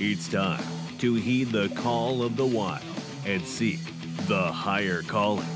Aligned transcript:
It's 0.00 0.28
time 0.28 0.62
to 0.98 1.14
heed 1.14 1.48
the 1.48 1.70
call 1.70 2.22
of 2.22 2.36
the 2.36 2.46
wild 2.46 2.84
and 3.26 3.44
seek 3.44 3.80
the 4.28 4.42
higher 4.52 5.02
calling. 5.02 5.48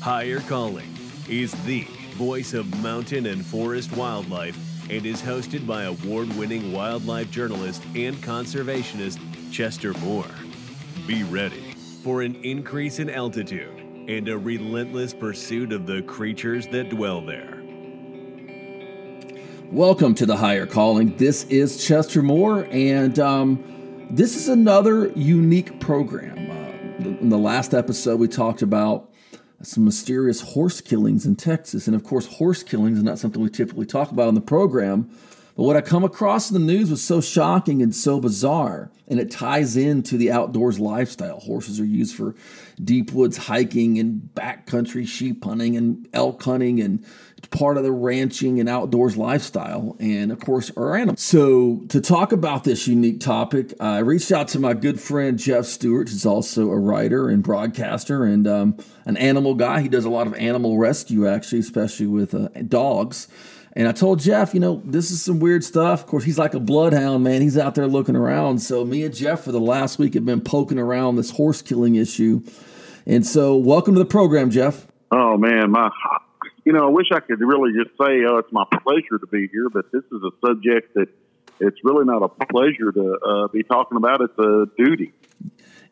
Higher 0.00 0.40
Calling 0.40 0.92
is 1.28 1.52
the 1.64 1.82
voice 2.16 2.54
of 2.54 2.82
mountain 2.82 3.26
and 3.26 3.46
forest 3.46 3.92
wildlife 3.92 4.58
and 4.90 5.06
is 5.06 5.22
hosted 5.22 5.64
by 5.64 5.84
award 5.84 6.28
winning 6.36 6.72
wildlife 6.72 7.30
journalist 7.30 7.80
and 7.94 8.16
conservationist 8.16 9.20
Chester 9.52 9.94
Moore. 9.98 10.26
Be 11.06 11.22
ready 11.22 11.74
for 12.02 12.22
an 12.22 12.34
increase 12.42 12.98
in 12.98 13.08
altitude 13.08 13.78
and 14.08 14.28
a 14.28 14.36
relentless 14.36 15.14
pursuit 15.14 15.70
of 15.70 15.86
the 15.86 16.02
creatures 16.02 16.66
that 16.72 16.90
dwell 16.90 17.20
there. 17.20 17.57
Welcome 19.72 20.14
to 20.14 20.24
the 20.24 20.38
Higher 20.38 20.64
Calling. 20.64 21.14
This 21.18 21.44
is 21.44 21.84
Chester 21.84 22.22
Moore, 22.22 22.66
and 22.70 23.18
um, 23.18 24.08
this 24.10 24.34
is 24.34 24.48
another 24.48 25.12
unique 25.14 25.78
program. 25.78 26.50
Uh, 26.50 27.04
in 27.20 27.28
the 27.28 27.36
last 27.36 27.74
episode, 27.74 28.18
we 28.18 28.28
talked 28.28 28.62
about 28.62 29.12
some 29.60 29.84
mysterious 29.84 30.40
horse 30.40 30.80
killings 30.80 31.26
in 31.26 31.36
Texas. 31.36 31.86
And 31.86 31.94
of 31.94 32.02
course, 32.02 32.26
horse 32.26 32.62
killings 32.62 32.96
is 32.96 33.04
not 33.04 33.18
something 33.18 33.42
we 33.42 33.50
typically 33.50 33.84
talk 33.84 34.10
about 34.10 34.28
on 34.28 34.34
the 34.34 34.40
program. 34.40 35.10
But 35.54 35.64
what 35.64 35.76
I 35.76 35.82
come 35.82 36.04
across 36.04 36.50
in 36.50 36.54
the 36.54 36.72
news 36.72 36.88
was 36.88 37.02
so 37.02 37.20
shocking 37.20 37.82
and 37.82 37.94
so 37.94 38.20
bizarre, 38.20 38.90
and 39.08 39.20
it 39.20 39.30
ties 39.30 39.76
into 39.76 40.16
the 40.16 40.30
outdoors 40.30 40.78
lifestyle. 40.78 41.40
Horses 41.40 41.78
are 41.78 41.84
used 41.84 42.16
for 42.16 42.36
deep 42.82 43.12
woods 43.12 43.36
hiking 43.36 43.98
and 43.98 44.30
backcountry 44.34 45.06
sheep 45.06 45.44
hunting 45.44 45.76
and 45.76 46.08
elk 46.12 46.42
hunting, 46.42 46.80
and 46.80 47.04
part 47.50 47.76
of 47.76 47.84
the 47.84 47.92
ranching 47.92 48.60
and 48.60 48.68
outdoors 48.68 49.16
lifestyle, 49.16 49.96
and 49.98 50.32
of 50.32 50.40
course, 50.40 50.70
our 50.76 50.96
animals. 50.96 51.20
So, 51.20 51.84
to 51.88 52.00
talk 52.00 52.32
about 52.32 52.64
this 52.64 52.86
unique 52.86 53.20
topic, 53.20 53.74
I 53.80 53.98
reached 53.98 54.32
out 54.32 54.48
to 54.48 54.58
my 54.58 54.74
good 54.74 55.00
friend 55.00 55.38
Jeff 55.38 55.64
Stewart, 55.66 56.08
who's 56.08 56.26
also 56.26 56.70
a 56.70 56.78
writer 56.78 57.28
and 57.28 57.42
broadcaster 57.42 58.24
and 58.24 58.46
um, 58.46 58.76
an 59.06 59.16
animal 59.16 59.54
guy. 59.54 59.80
He 59.80 59.88
does 59.88 60.04
a 60.04 60.10
lot 60.10 60.26
of 60.26 60.34
animal 60.34 60.78
rescue, 60.78 61.28
actually, 61.28 61.60
especially 61.60 62.06
with 62.06 62.34
uh, 62.34 62.48
dogs. 62.66 63.28
And 63.74 63.86
I 63.86 63.92
told 63.92 64.18
Jeff, 64.18 64.54
you 64.54 64.60
know, 64.60 64.82
this 64.84 65.10
is 65.10 65.22
some 65.22 65.38
weird 65.38 65.62
stuff. 65.62 66.00
Of 66.00 66.06
course, 66.08 66.24
he's 66.24 66.38
like 66.38 66.54
a 66.54 66.60
bloodhound, 66.60 67.22
man. 67.22 67.42
He's 67.42 67.56
out 67.56 67.76
there 67.76 67.86
looking 67.86 68.16
around. 68.16 68.58
So 68.58 68.84
me 68.84 69.04
and 69.04 69.14
Jeff 69.14 69.44
for 69.44 69.52
the 69.52 69.60
last 69.60 70.00
week 70.00 70.14
have 70.14 70.26
been 70.26 70.40
poking 70.40 70.78
around 70.78 71.14
this 71.14 71.30
horse 71.30 71.62
killing 71.62 71.94
issue. 71.94 72.42
And 73.06 73.24
so, 73.24 73.56
welcome 73.56 73.94
to 73.94 73.98
the 74.00 74.04
program, 74.04 74.50
Jeff. 74.50 74.86
Oh 75.10 75.36
man, 75.36 75.70
my, 75.70 75.90
you 76.68 76.74
know, 76.74 76.86
I 76.86 76.90
wish 76.90 77.06
I 77.14 77.20
could 77.20 77.40
really 77.40 77.72
just 77.72 77.96
say, 77.96 78.26
oh, 78.28 78.36
it's 78.36 78.52
my 78.52 78.66
pleasure 78.82 79.18
to 79.18 79.26
be 79.26 79.48
here, 79.50 79.70
but 79.70 79.90
this 79.90 80.02
is 80.12 80.20
a 80.22 80.46
subject 80.46 80.92
that 80.96 81.08
it's 81.60 81.78
really 81.82 82.04
not 82.04 82.22
a 82.22 82.28
pleasure 82.28 82.92
to 82.92 83.18
uh, 83.26 83.48
be 83.48 83.62
talking 83.62 83.96
about. 83.96 84.20
It's 84.20 84.38
a 84.38 84.66
duty. 84.76 85.14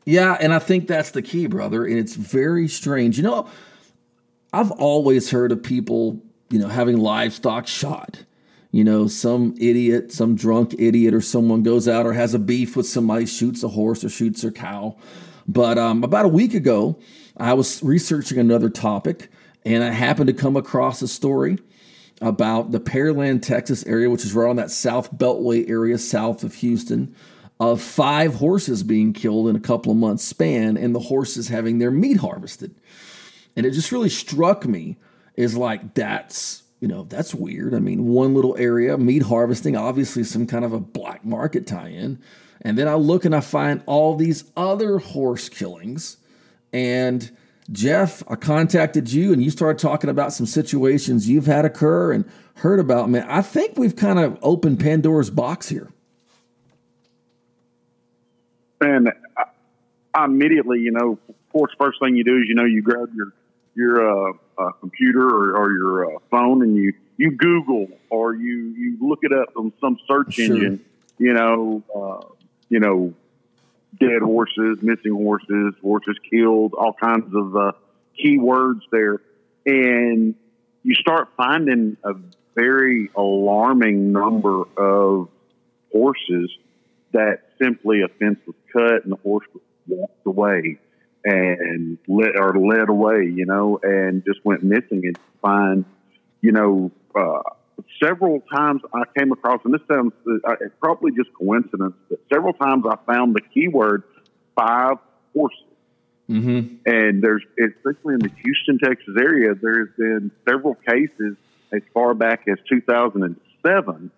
Yeah, 0.05 0.37
and 0.39 0.53
I 0.53 0.59
think 0.59 0.87
that's 0.87 1.13
the 1.13 1.23
key, 1.23 1.47
brother. 1.47 1.87
And 1.87 1.99
it's 1.99 2.15
very 2.15 2.69
strange. 2.69 3.17
You 3.17 3.23
know, 3.23 3.49
I've 4.53 4.71
always 4.73 5.31
heard 5.31 5.51
of 5.51 5.63
people 5.63 6.21
you 6.51 6.59
know, 6.59 6.69
having 6.69 6.99
livestock 6.99 7.67
shot. 7.67 8.23
You 8.71 8.85
know, 8.85 9.09
some 9.09 9.55
idiot, 9.59 10.13
some 10.13 10.37
drunk 10.37 10.75
idiot, 10.79 11.15
or 11.15 11.23
someone 11.23 11.63
goes 11.63 11.89
out 11.89 12.05
or 12.05 12.13
has 12.13 12.35
a 12.35 12.39
beef 12.39 12.77
with 12.77 12.87
somebody, 12.87 13.25
shoots 13.25 13.63
a 13.63 13.69
horse 13.69 14.05
or 14.05 14.11
shoots 14.11 14.45
a 14.45 14.53
cow. 14.53 14.99
But 15.49 15.79
um, 15.79 16.05
about 16.05 16.27
a 16.27 16.29
week 16.29 16.53
ago, 16.53 16.99
I 17.39 17.55
was 17.55 17.83
researching 17.83 18.37
another 18.37 18.69
topic, 18.69 19.31
and 19.67 19.83
I 19.83 19.91
happened 19.91 20.29
to 20.29 20.33
come 20.33 20.57
across 20.57 21.03
a 21.03 21.09
story 21.09 21.59
about 22.23 22.71
the 22.71 22.79
Pearland, 22.79 23.43
Texas 23.43 23.85
area, 23.85 24.09
which 24.09 24.25
is 24.25 24.33
right 24.33 24.49
on 24.49 24.57
that 24.57 24.71
South 24.71 25.13
Beltway 25.13 25.69
area 25.69 25.99
south 25.99 26.45
of 26.45 26.55
Houston, 26.55 27.15
of 27.59 27.83
five 27.83 28.37
horses 28.37 28.85
being 28.85 29.13
killed 29.13 29.49
in 29.49 29.57
a 29.57 29.61
couple 29.61 29.91
of 29.91 29.99
months 29.99 30.23
span, 30.23 30.77
and 30.77 30.95
the 30.95 31.01
horses 31.01 31.49
having 31.49 31.79
their 31.79 31.91
meat 31.91 32.19
harvested. 32.19 32.77
And 33.57 33.67
it 33.67 33.73
just 33.73 33.91
really 33.91 34.09
struck 34.09 34.67
me 34.67 34.97
is 35.35 35.57
like 35.57 35.95
that's 35.95 36.63
you 36.81 36.87
know 36.87 37.03
that's 37.03 37.35
weird. 37.35 37.75
I 37.75 37.81
mean, 37.81 38.07
one 38.07 38.35
little 38.35 38.57
area 38.57 38.97
meat 38.97 39.25
harvesting, 39.25 39.77
obviously 39.77 40.23
some 40.23 40.47
kind 40.47 40.65
of 40.65 40.73
a 40.73 40.81
black 40.81 41.25
market 41.25 41.67
tie-in, 41.67 42.23
and 42.63 42.79
then 42.79 42.87
I 42.87 42.95
look 42.95 43.25
and 43.25 43.35
I 43.35 43.41
find 43.41 43.83
all 43.87 44.15
these 44.15 44.45
other 44.57 44.99
horse 44.99 45.49
killings, 45.49 46.19
and 46.73 47.37
Jeff, 47.73 48.23
I 48.29 48.37
contacted 48.37 49.13
you 49.13 49.33
and 49.33 49.43
you 49.43 49.51
started 49.51 49.79
talking 49.79 50.09
about 50.09 50.33
some 50.33 50.47
situations 50.47 51.29
you've 51.29 51.47
had 51.47 51.65
occur 51.65 52.13
and 52.13 52.25
heard 52.57 52.79
about. 52.79 53.11
Man, 53.11 53.27
I 53.29 53.43
think 53.43 53.77
we've 53.77 53.97
kind 53.97 54.19
of 54.19 54.39
opened 54.43 54.81
Pandora's 54.81 55.31
box 55.31 55.69
here. 55.69 55.91
And 58.81 59.09
I, 59.37 59.45
I 60.15 60.25
immediately, 60.27 60.81
you 60.81 60.93
know, 60.93 61.19
of 61.29 61.53
course, 61.53 61.73
first 61.79 61.99
thing 62.01 62.15
you 62.15 62.25
do 62.25 62.37
is 62.39 62.49
you 62.49 62.55
know 62.55 62.65
you 62.65 62.83
grab 62.83 63.11
your 63.15 63.33
your 63.75 64.29
uh, 64.29 64.33
uh, 64.59 64.71
computer 64.81 65.27
or, 65.27 65.57
or 65.57 65.73
your 65.73 66.17
uh, 66.17 66.19
phone 66.31 66.63
and 66.63 66.77
you 66.77 66.93
you 67.17 67.31
Google 67.33 67.89
or 68.11 68.35
you 68.35 68.75
you 68.77 68.99
look 69.01 69.21
it 69.23 69.33
up 69.33 69.49
on 69.57 69.73
some 69.81 69.99
search 70.07 70.35
sure. 70.35 70.55
engine, 70.55 70.85
you 71.19 71.33
know, 71.33 71.83
uh, 71.95 72.27
you 72.69 72.81
know, 72.81 73.15
dead 73.99 74.23
horses, 74.23 74.79
missing 74.83 75.15
horses, 75.15 75.75
horses 75.83 76.17
killed, 76.31 76.75
all 76.75 76.93
kinds 76.93 77.33
of 77.35 77.57
uh, 77.57 77.73
keywords 78.23 78.81
there, 78.91 79.21
and 79.65 80.35
you 80.83 80.95
start 80.95 81.29
finding 81.37 81.97
a 82.05 82.13
very 82.55 83.11
alarming 83.17 84.13
number 84.13 84.63
of 84.77 85.29
horses 85.93 86.51
that 87.13 87.41
simply 87.61 88.03
a 88.03 88.09
fence 88.09 88.39
was 88.47 88.57
cut 88.73 89.05
and 89.05 89.13
the 89.13 89.17
horse 89.23 89.47
walked 89.87 90.27
away 90.27 90.79
and 91.25 91.99
let 92.07 92.37
or 92.37 92.57
led 92.57 92.89
away, 92.89 93.31
you 93.35 93.47
know, 93.47 93.81
and 93.83 94.25
just 94.25 94.45
went 94.45 94.63
missing 94.63 95.03
and 95.05 95.19
find, 95.43 95.85
you 96.41 96.53
know, 96.53 96.91
uh, 97.15 97.43
several 98.03 98.41
times 98.55 98.83
I 98.95 99.03
came 99.19 99.33
across, 99.33 99.61
and 99.65 99.75
this 99.75 99.83
sounds 99.89 100.13
uh, 100.27 100.53
it's 100.61 100.75
probably 100.81 101.13
just 101.13 101.33
coincidence, 101.35 101.95
but 102.09 102.21
several 102.33 102.53
times 102.53 102.85
I 102.89 102.97
found 103.11 103.35
the 103.35 103.43
keyword 103.53 104.05
five 104.55 104.97
horses. 105.35 105.61
Mm-hmm. 106.29 106.77
And 106.87 107.23
there's, 107.23 107.43
especially 107.59 108.15
in 108.15 108.21
the 108.21 108.33
Houston, 108.43 108.79
Texas 108.83 109.15
area, 109.19 109.55
there's 109.55 109.91
been 109.97 110.33
several 110.49 110.75
cases 110.75 111.37
as 111.73 111.83
far 111.95 112.15
back 112.15 112.49
as 112.49 112.59
2007 112.69 114.11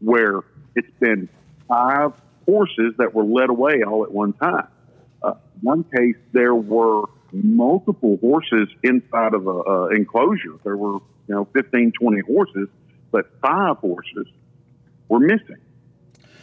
where 0.00 0.40
it's 0.74 0.90
been 0.98 1.28
five 1.68 2.12
horses 2.46 2.94
that 2.96 3.14
were 3.14 3.24
led 3.24 3.50
away 3.50 3.82
all 3.86 4.04
at 4.04 4.10
one 4.10 4.32
time 4.32 4.68
one 5.62 5.84
case, 5.84 6.16
there 6.32 6.54
were 6.54 7.04
multiple 7.32 8.18
horses 8.20 8.68
inside 8.82 9.34
of 9.34 9.46
a, 9.46 9.50
a 9.50 9.88
enclosure. 9.88 10.58
There 10.64 10.76
were, 10.76 10.94
you 11.28 11.34
know, 11.34 11.48
15, 11.52 11.92
20 12.00 12.20
horses, 12.20 12.68
but 13.10 13.30
five 13.40 13.78
horses 13.78 14.26
were 15.08 15.20
missing. 15.20 15.58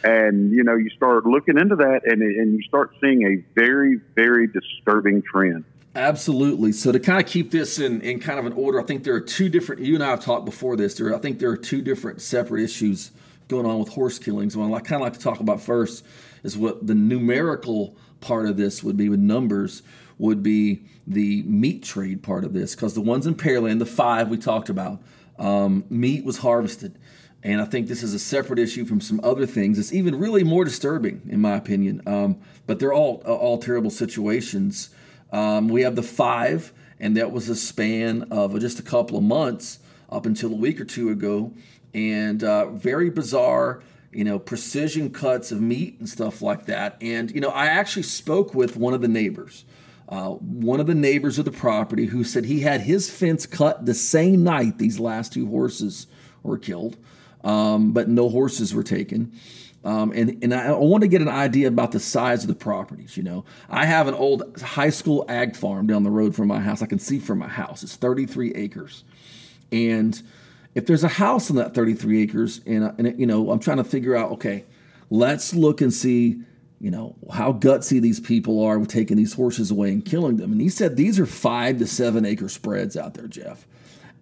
And, 0.04 0.52
you 0.52 0.62
know, 0.62 0.76
you 0.76 0.90
start 0.90 1.26
looking 1.26 1.58
into 1.58 1.76
that 1.76 2.02
and, 2.04 2.22
and 2.22 2.54
you 2.54 2.62
start 2.62 2.94
seeing 3.00 3.24
a 3.24 3.60
very, 3.60 4.00
very 4.14 4.46
disturbing 4.46 5.22
trend. 5.22 5.64
Absolutely. 5.94 6.70
So 6.72 6.92
to 6.92 7.00
kind 7.00 7.20
of 7.20 7.28
keep 7.28 7.50
this 7.50 7.80
in, 7.80 8.00
in 8.02 8.20
kind 8.20 8.38
of 8.38 8.46
an 8.46 8.52
order, 8.52 8.80
I 8.80 8.84
think 8.84 9.02
there 9.02 9.14
are 9.14 9.20
two 9.20 9.48
different, 9.48 9.82
you 9.82 9.94
and 9.94 10.04
I 10.04 10.10
have 10.10 10.24
talked 10.24 10.44
before 10.44 10.76
this, 10.76 10.94
there, 10.94 11.14
I 11.14 11.18
think 11.18 11.40
there 11.40 11.50
are 11.50 11.56
two 11.56 11.82
different 11.82 12.22
separate 12.22 12.62
issues 12.62 13.10
going 13.48 13.66
on 13.66 13.80
with 13.80 13.88
horse 13.88 14.18
killings. 14.18 14.56
What 14.56 14.72
I 14.72 14.80
kind 14.80 15.02
of 15.02 15.06
like 15.06 15.14
to 15.14 15.18
talk 15.18 15.40
about 15.40 15.60
first 15.60 16.04
is 16.44 16.56
what 16.56 16.86
the 16.86 16.94
numerical 16.94 17.96
part 18.20 18.46
of 18.46 18.56
this 18.56 18.84
would 18.84 18.96
be 18.96 19.08
with 19.08 19.18
numbers 19.20 19.82
would 20.18 20.42
be 20.42 20.82
the 21.06 21.42
meat 21.44 21.82
trade 21.82 22.22
part 22.22 22.44
of 22.44 22.52
this 22.52 22.74
because 22.74 22.94
the 22.94 23.00
ones 23.00 23.26
in 23.26 23.34
Pearland, 23.34 23.78
the 23.78 23.86
five 23.86 24.28
we 24.28 24.36
talked 24.36 24.68
about, 24.68 25.00
um, 25.38 25.84
meat 25.88 26.24
was 26.24 26.38
harvested. 26.38 26.98
And 27.42 27.60
I 27.60 27.64
think 27.64 27.86
this 27.86 28.02
is 28.02 28.14
a 28.14 28.18
separate 28.18 28.58
issue 28.58 28.84
from 28.84 29.00
some 29.00 29.20
other 29.22 29.46
things. 29.46 29.78
It's 29.78 29.92
even 29.92 30.18
really 30.18 30.42
more 30.42 30.64
disturbing, 30.64 31.22
in 31.28 31.40
my 31.40 31.56
opinion. 31.56 32.02
Um, 32.06 32.40
but 32.66 32.80
they're 32.80 32.92
all 32.92 33.22
all 33.24 33.58
terrible 33.58 33.90
situations. 33.90 34.90
Um, 35.30 35.68
we 35.68 35.82
have 35.82 35.94
the 35.94 36.02
five, 36.02 36.72
and 36.98 37.16
that 37.16 37.30
was 37.30 37.48
a 37.48 37.54
span 37.54 38.24
of 38.30 38.58
just 38.60 38.80
a 38.80 38.82
couple 38.82 39.16
of 39.16 39.22
months 39.22 39.78
up 40.10 40.26
until 40.26 40.52
a 40.52 40.56
week 40.56 40.80
or 40.80 40.84
two 40.84 41.10
ago, 41.10 41.52
and 41.94 42.42
uh, 42.42 42.70
very 42.70 43.10
bizarre 43.10 43.82
you 44.12 44.24
know, 44.24 44.38
precision 44.38 45.10
cuts 45.10 45.52
of 45.52 45.60
meat 45.60 45.96
and 45.98 46.08
stuff 46.08 46.40
like 46.40 46.66
that. 46.66 46.96
And, 47.00 47.30
you 47.30 47.40
know, 47.40 47.50
I 47.50 47.66
actually 47.66 48.04
spoke 48.04 48.54
with 48.54 48.76
one 48.76 48.94
of 48.94 49.02
the 49.02 49.08
neighbors, 49.08 49.64
uh, 50.08 50.30
one 50.30 50.80
of 50.80 50.86
the 50.86 50.94
neighbors 50.94 51.38
of 51.38 51.44
the 51.44 51.50
property 51.50 52.06
who 52.06 52.24
said 52.24 52.44
he 52.44 52.60
had 52.60 52.80
his 52.80 53.10
fence 53.10 53.44
cut 53.44 53.84
the 53.84 53.94
same 53.94 54.42
night 54.42 54.78
these 54.78 54.98
last 54.98 55.32
two 55.32 55.46
horses 55.46 56.06
were 56.42 56.58
killed, 56.58 56.96
um, 57.44 57.92
but 57.92 58.08
no 58.08 58.28
horses 58.28 58.74
were 58.74 58.82
taken. 58.82 59.32
Um, 59.84 60.12
and 60.12 60.42
and 60.42 60.54
I, 60.54 60.68
I 60.68 60.72
want 60.72 61.02
to 61.02 61.08
get 61.08 61.22
an 61.22 61.28
idea 61.28 61.68
about 61.68 61.92
the 61.92 62.00
size 62.00 62.42
of 62.42 62.48
the 62.48 62.54
properties. 62.54 63.16
You 63.16 63.22
know, 63.22 63.44
I 63.68 63.84
have 63.84 64.08
an 64.08 64.14
old 64.14 64.60
high 64.60 64.90
school 64.90 65.24
ag 65.28 65.54
farm 65.54 65.86
down 65.86 66.02
the 66.02 66.10
road 66.10 66.34
from 66.34 66.48
my 66.48 66.60
house. 66.60 66.82
I 66.82 66.86
can 66.86 66.98
see 66.98 67.18
from 67.18 67.38
my 67.38 67.48
house. 67.48 67.82
It's 67.82 67.94
33 67.94 68.54
acres, 68.54 69.04
and 69.70 70.20
if 70.74 70.86
there's 70.86 71.04
a 71.04 71.08
house 71.08 71.50
on 71.50 71.56
that 71.56 71.74
33 71.74 72.22
acres, 72.22 72.60
and, 72.66 72.92
and 72.98 73.06
it, 73.06 73.16
you 73.16 73.26
know, 73.26 73.50
I'm 73.50 73.58
trying 73.58 73.78
to 73.78 73.84
figure 73.84 74.16
out, 74.16 74.32
okay, 74.32 74.64
let's 75.10 75.54
look 75.54 75.80
and 75.80 75.92
see 75.92 76.40
you 76.80 76.90
know, 76.90 77.16
how 77.32 77.52
gutsy 77.52 78.00
these 78.00 78.20
people 78.20 78.64
are 78.64 78.78
with 78.78 78.88
taking 78.88 79.16
these 79.16 79.32
horses 79.32 79.70
away 79.70 79.90
and 79.90 80.04
killing 80.04 80.36
them. 80.36 80.52
And 80.52 80.60
he 80.60 80.68
said 80.68 80.96
these 80.96 81.18
are 81.18 81.26
five 81.26 81.78
to 81.78 81.86
seven 81.86 82.24
acre 82.24 82.48
spreads 82.48 82.96
out 82.96 83.14
there, 83.14 83.26
Jeff. 83.26 83.66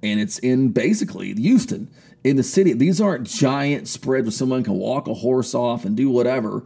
And 0.02 0.20
it's 0.20 0.38
in 0.38 0.70
basically 0.70 1.34
Houston, 1.34 1.90
in 2.24 2.36
the 2.36 2.42
city. 2.42 2.72
These 2.72 3.00
aren't 3.00 3.26
giant 3.26 3.88
spreads 3.88 4.24
where 4.24 4.32
someone 4.32 4.64
can 4.64 4.74
walk 4.74 5.06
a 5.06 5.14
horse 5.14 5.54
off 5.54 5.84
and 5.84 5.96
do 5.96 6.10
whatever. 6.10 6.64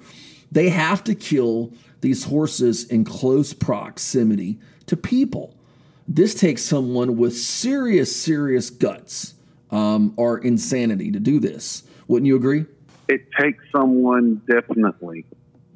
They 0.52 0.69
have 0.69 1.04
to 1.04 1.14
kill 1.14 1.72
these 2.00 2.25
horses 2.25 2.84
in 2.84 3.04
close 3.04 3.52
proximity 3.52 4.58
to 4.87 4.96
people. 4.96 5.54
This 6.08 6.34
takes 6.34 6.62
someone 6.62 7.16
with 7.16 7.37
serious, 7.37 8.14
serious 8.14 8.70
guts 8.70 9.34
um, 9.70 10.14
or 10.16 10.38
insanity 10.38 11.10
to 11.12 11.20
do 11.20 11.38
this. 11.38 11.84
Wouldn't 12.08 12.26
you 12.26 12.37
agree? 12.37 12.64
It 13.08 13.26
takes 13.38 13.62
someone 13.70 14.40
definitely 14.48 15.25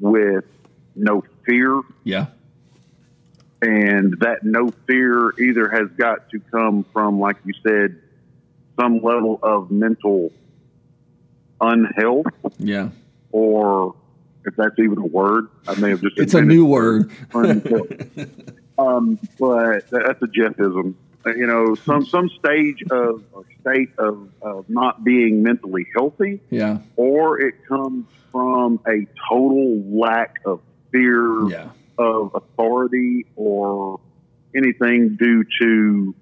with 0.00 0.44
no 0.94 1.24
fear. 1.46 1.80
Yeah. 2.02 2.26
And 3.62 4.18
that 4.20 4.44
no 4.44 4.70
fear 4.86 5.32
either 5.40 5.68
has 5.70 5.88
got 5.96 6.28
to 6.30 6.40
come 6.40 6.84
from, 6.92 7.18
like 7.18 7.36
you 7.44 7.54
said, 7.66 7.98
some 8.78 9.00
level 9.02 9.38
of 9.42 9.70
mental 9.70 10.32
unhealth. 11.60 12.26
Yeah. 12.58 12.90
Or 13.32 13.94
if 14.44 14.54
that's 14.56 14.78
even 14.78 14.98
a 14.98 15.06
word, 15.06 15.48
I 15.66 15.74
may 15.76 15.90
have 15.90 16.02
just. 16.02 16.18
It's 16.18 16.34
a 16.34 16.42
new 16.42 16.66
word. 16.66 17.10
um, 18.78 19.18
but 19.38 19.88
that's 19.90 20.22
a 20.22 20.26
Jeffism. 20.26 20.96
You 21.26 21.46
know, 21.46 21.74
some 21.74 22.04
some 22.04 22.28
stage 22.28 22.82
of 22.90 23.22
or 23.32 23.44
state 23.60 23.90
of, 23.98 24.28
of 24.42 24.68
not 24.68 25.04
being 25.04 25.42
mentally 25.42 25.86
healthy. 25.94 26.40
Yeah. 26.50 26.78
Or 26.96 27.40
it 27.40 27.54
comes 27.66 28.06
from 28.30 28.80
a 28.86 29.06
total 29.28 29.82
lack 29.88 30.40
of 30.44 30.60
fear 30.92 31.48
yeah. 31.48 31.70
of 31.98 32.34
authority 32.34 33.26
or 33.36 34.00
anything 34.54 35.16
due 35.16 35.44
to 35.60 36.14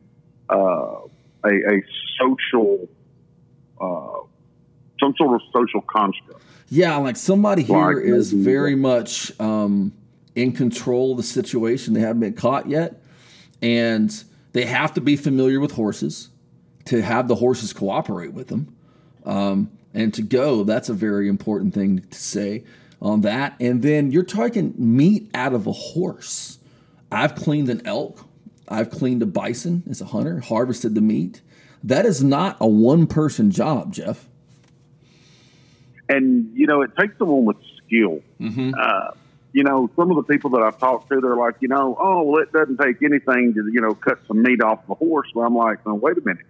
uh, 0.50 1.00
a, 1.44 1.49
a, 1.49 1.82
social, 2.20 2.88
uh, 3.81 4.20
some 5.00 5.14
sort 5.16 5.40
of 5.40 5.40
social 5.52 5.81
construct. 5.82 6.43
Yeah, 6.69 6.96
like 6.96 7.16
somebody 7.16 7.62
here 7.62 7.93
like 7.93 8.04
is 8.04 8.32
very 8.32 8.75
much 8.75 9.38
um, 9.40 9.93
in 10.34 10.52
control 10.52 11.12
of 11.12 11.16
the 11.19 11.22
situation. 11.22 11.94
They 11.94 12.00
haven't 12.00 12.20
been 12.20 12.34
caught 12.34 12.69
yet, 12.69 13.02
and 13.60 14.10
they 14.52 14.66
have 14.66 14.94
to 14.94 15.00
be 15.00 15.16
familiar 15.16 15.60
with 15.60 15.72
horses 15.72 16.28
to 16.87 17.02
have 17.02 17.28
the 17.28 17.37
horses 17.37 17.72
cooperate 17.72 18.32
with 18.32 18.49
them. 18.49 18.76
Um, 19.25 19.70
and 19.94 20.12
to 20.14 20.22
go, 20.22 20.64
that's 20.64 20.88
a 20.88 20.94
very 20.94 21.28
important 21.28 21.75
thing 21.75 22.00
to 22.00 22.19
say 22.19 22.64
on 23.00 23.20
that. 23.22 23.54
And 23.60 23.82
then 23.82 24.10
you're 24.10 24.22
talking 24.22 24.75
meat 24.76 25.31
out 25.34 25.52
of 25.52 25.66
a 25.66 25.72
horse. 25.72 26.58
I've 27.10 27.34
cleaned 27.34 27.69
an 27.69 27.87
elk, 27.87 28.26
I've 28.69 28.90
cleaned 28.90 29.22
a 29.22 29.26
bison 29.26 29.82
as 29.88 30.00
a 30.00 30.06
hunter, 30.06 30.40
harvested 30.40 30.94
the 30.94 31.00
meat. 31.00 31.43
That 31.84 32.06
is 32.06 32.22
not 32.22 32.56
a 32.60 32.66
one 32.66 33.06
person 33.06 33.50
job, 33.50 33.93
Jeff. 33.93 34.28
And, 36.08 36.50
you 36.54 36.66
know, 36.66 36.82
it 36.82 36.90
takes 36.99 37.19
someone 37.19 37.44
with 37.44 37.56
skill. 37.78 38.20
Mm-hmm. 38.40 38.72
Uh, 38.78 39.10
you 39.52 39.64
know, 39.64 39.90
some 39.96 40.10
of 40.10 40.16
the 40.16 40.22
people 40.22 40.50
that 40.50 40.62
I've 40.62 40.78
talked 40.78 41.08
to, 41.10 41.20
they're 41.20 41.37
like, 41.37 41.56
you 41.60 41.69
know, 41.69 41.96
oh, 42.00 42.22
well, 42.22 42.43
it 42.43 42.52
doesn't 42.52 42.78
take 42.78 43.02
anything 43.02 43.54
to, 43.54 43.69
you 43.72 43.81
know, 43.81 43.94
cut 43.94 44.19
some 44.26 44.43
meat 44.43 44.62
off 44.62 44.81
a 44.88 44.94
horse. 44.94 45.28
Well, 45.34 45.46
I'm 45.46 45.54
like, 45.54 45.84
no, 45.87 45.94
wait 45.94 46.16
a 46.16 46.22
minute. 46.25 46.46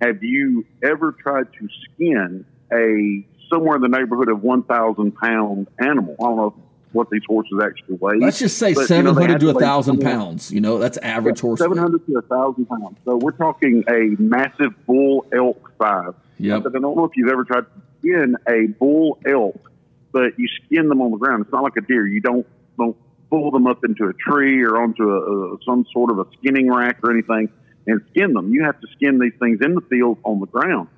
Have 0.00 0.22
you 0.22 0.66
ever 0.82 1.12
tried 1.12 1.52
to 1.52 1.68
skin 1.84 2.44
a 2.72 3.24
somewhere 3.50 3.76
in 3.76 3.82
the 3.82 3.88
neighborhood 3.88 4.28
of 4.28 4.42
1,000 4.42 5.12
pound 5.12 5.68
animal. 5.78 6.16
I 6.20 6.24
don't 6.24 6.36
know 6.36 6.54
what 6.92 7.10
these 7.10 7.22
horses 7.26 7.60
actually 7.62 7.96
weigh. 7.96 8.18
Let's 8.18 8.38
just 8.38 8.58
say 8.58 8.74
but, 8.74 8.86
700 8.86 9.42
you 9.42 9.48
know, 9.48 9.52
to 9.52 9.58
1,000 9.58 10.00
pounds. 10.00 10.50
You 10.50 10.60
know, 10.60 10.78
that's 10.78 10.96
average 10.98 11.38
yeah, 11.38 11.42
horse. 11.42 11.60
700 11.60 12.06
to 12.06 12.12
1,000 12.12 12.66
pounds. 12.66 12.96
So 13.04 13.16
we're 13.16 13.32
talking 13.32 13.84
a 13.88 14.20
massive 14.20 14.74
bull 14.86 15.26
elk 15.32 15.70
size. 15.80 16.14
Yeah. 16.38 16.58
But 16.58 16.74
I 16.74 16.78
don't 16.78 16.96
know 16.96 17.04
if 17.04 17.12
you've 17.16 17.30
ever 17.30 17.44
tried 17.44 17.60
to 17.62 17.82
skin 17.98 18.36
a 18.48 18.66
bull 18.78 19.18
elk, 19.26 19.69
but 20.12 20.38
you 20.38 20.48
skin 20.64 20.88
them 20.88 21.00
on 21.00 21.10
the 21.10 21.16
ground. 21.16 21.44
It's 21.44 21.52
not 21.52 21.62
like 21.62 21.76
a 21.76 21.80
deer. 21.82 22.06
You 22.06 22.20
don't, 22.20 22.46
don't 22.78 22.96
pull 23.30 23.50
them 23.50 23.66
up 23.66 23.84
into 23.84 24.06
a 24.06 24.12
tree 24.12 24.62
or 24.62 24.80
onto 24.80 25.08
a, 25.08 25.54
a, 25.54 25.58
some 25.64 25.86
sort 25.92 26.10
of 26.10 26.18
a 26.18 26.26
skinning 26.38 26.70
rack 26.70 26.98
or 27.02 27.10
anything 27.12 27.48
and 27.86 28.00
skin 28.10 28.34
them. 28.34 28.52
You 28.52 28.64
have 28.64 28.80
to 28.80 28.86
skin 28.96 29.18
these 29.18 29.32
things 29.38 29.58
in 29.62 29.74
the 29.74 29.80
field 29.82 30.18
on 30.24 30.40
the 30.40 30.46
ground. 30.46 30.88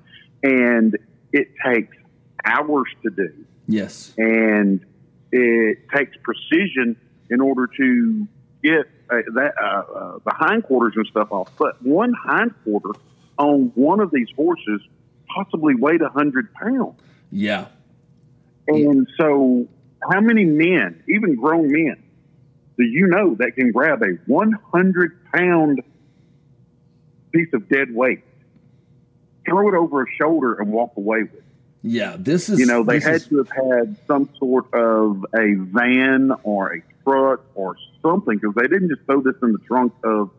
And 0.41 0.97
it 1.31 1.49
takes 1.65 1.95
hours 2.43 2.87
to 3.03 3.09
do. 3.09 3.45
Yes. 3.67 4.13
And 4.17 4.85
it 5.31 5.79
takes 5.95 6.15
precision 6.23 6.97
in 7.29 7.41
order 7.41 7.67
to 7.77 8.27
get 8.63 8.85
uh, 9.09 9.17
that 9.33 9.53
uh, 9.61 9.65
uh, 9.65 10.19
the 10.25 10.33
hindquarters 10.37 10.93
and 10.95 11.07
stuff 11.07 11.31
off. 11.31 11.51
But 11.57 11.81
one 11.81 12.13
hindquarter 12.27 12.99
on 13.37 13.71
one 13.75 13.99
of 13.99 14.11
these 14.11 14.27
horses 14.35 14.81
possibly 15.33 15.75
weighed 15.75 16.01
a 16.01 16.09
hundred 16.09 16.53
pounds. 16.53 16.99
Yeah. 17.31 17.67
And 18.67 19.07
yeah. 19.07 19.15
so, 19.17 19.67
how 20.11 20.21
many 20.21 20.45
men, 20.45 21.03
even 21.07 21.35
grown 21.35 21.71
men, 21.71 22.03
do 22.77 22.83
you 22.83 23.07
know 23.07 23.35
that 23.35 23.55
can 23.55 23.71
grab 23.71 24.01
a 24.01 24.17
100 24.25 25.31
pound 25.33 25.81
piece 27.31 27.53
of 27.53 27.67
dead 27.67 27.93
weight 27.93 28.23
throw 29.45 29.69
it 29.69 29.75
over 29.75 30.03
a 30.03 30.05
shoulder 30.17 30.55
and 30.55 30.71
walk 30.71 30.93
away 30.97 31.23
with 31.23 31.33
it. 31.33 31.43
Yeah, 31.81 32.15
this 32.17 32.49
is. 32.49 32.59
You 32.59 32.65
know, 32.65 32.83
they 32.83 32.99
had 32.99 33.15
is, 33.15 33.27
to 33.27 33.37
have 33.37 33.49
had 33.49 33.97
some 34.07 34.29
sort 34.39 34.73
of 34.73 35.25
a 35.35 35.55
van 35.55 36.31
or 36.43 36.75
a 36.75 36.83
truck 37.03 37.43
or 37.55 37.75
something 38.01 38.37
because 38.37 38.55
they 38.55 38.67
didn't 38.67 38.89
just 38.89 39.01
throw 39.05 39.21
this 39.21 39.35
in 39.43 39.51
the 39.51 39.59
trunk 39.59 39.93
of, 40.03 40.31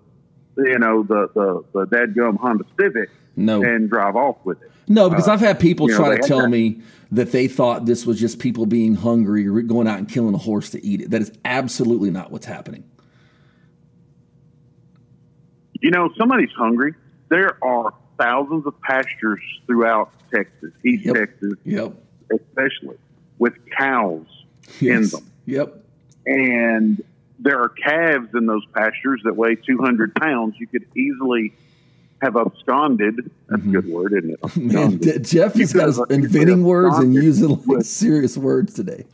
you 0.56 0.78
know, 0.78 1.02
the 1.02 1.28
the 1.34 1.64
the 1.72 1.86
dadgum 1.86 2.38
Honda 2.38 2.64
Civic 2.80 3.10
no. 3.36 3.62
and 3.62 3.88
drive 3.88 4.16
off 4.16 4.36
with 4.44 4.62
it. 4.62 4.70
No, 4.86 5.08
because 5.08 5.28
uh, 5.28 5.32
I've 5.32 5.40
had 5.40 5.58
people 5.58 5.88
try 5.88 6.10
know, 6.10 6.16
to 6.16 6.28
tell 6.28 6.42
that. 6.42 6.48
me 6.48 6.80
that 7.12 7.32
they 7.32 7.48
thought 7.48 7.86
this 7.86 8.04
was 8.04 8.18
just 8.20 8.38
people 8.38 8.66
being 8.66 8.94
hungry 8.94 9.46
or 9.46 9.62
going 9.62 9.86
out 9.86 9.98
and 9.98 10.08
killing 10.08 10.34
a 10.34 10.38
horse 10.38 10.70
to 10.70 10.84
eat 10.84 11.00
it. 11.00 11.10
That 11.10 11.22
is 11.22 11.32
absolutely 11.44 12.10
not 12.10 12.30
what's 12.30 12.46
happening. 12.46 12.84
You 15.80 15.90
know, 15.90 16.10
somebody's 16.16 16.52
hungry. 16.56 16.94
There 17.28 17.62
are 17.62 17.94
thousands 18.18 18.66
of 18.66 18.80
pastures 18.80 19.42
throughout 19.66 20.10
Texas, 20.32 20.70
East 20.84 21.04
yep. 21.04 21.14
Texas, 21.14 21.54
yep. 21.64 21.92
especially 22.32 22.96
with 23.38 23.54
cows 23.76 24.26
yes. 24.80 24.90
in 24.90 25.08
them. 25.08 25.30
Yep. 25.46 25.84
And 26.26 27.04
there 27.44 27.60
are 27.60 27.68
calves 27.68 28.30
in 28.34 28.46
those 28.46 28.64
pastures 28.74 29.20
that 29.24 29.36
weigh 29.36 29.54
200 29.54 30.14
pounds. 30.14 30.54
You 30.58 30.66
could 30.66 30.86
easily 30.96 31.52
have 32.22 32.36
absconded. 32.36 33.30
That's 33.48 33.62
mm-hmm. 33.62 33.76
a 33.76 33.82
good 33.82 33.90
word, 33.90 34.12
isn't 34.14 34.30
it? 34.30 34.56
Man, 34.72 34.96
D- 34.96 35.18
Jeff 35.18 35.54
has 35.54 35.74
got 35.74 36.10
inventing 36.10 36.64
words 36.64 36.98
and 36.98 37.14
using 37.14 37.50
like 37.50 37.66
with, 37.66 37.86
serious 37.86 38.38
words 38.38 38.72
today. 38.72 39.04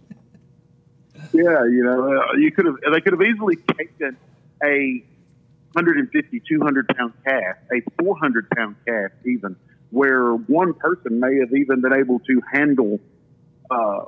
Yeah, 1.32 1.64
you 1.64 1.82
know, 1.84 2.18
uh, 2.18 2.37
you 2.37 2.52
could 2.52 2.66
have. 2.66 2.76
They 2.92 3.00
could 3.00 3.12
have 3.12 3.22
easily 3.22 3.56
taken 3.56 4.16
a 4.62 5.02
150, 5.72 6.42
200 6.49 6.88
pound 6.88 7.12
calf, 7.25 7.56
a 7.72 7.82
400 8.02 8.49
pound 8.50 8.76
calf, 8.87 9.10
even, 9.25 9.56
where 9.90 10.34
one 10.34 10.75
person 10.75 11.18
may 11.18 11.38
have 11.38 11.52
even 11.52 11.80
been 11.80 11.92
able 11.92 12.20
to 12.20 12.42
handle 12.52 13.00
uh, 13.70 14.04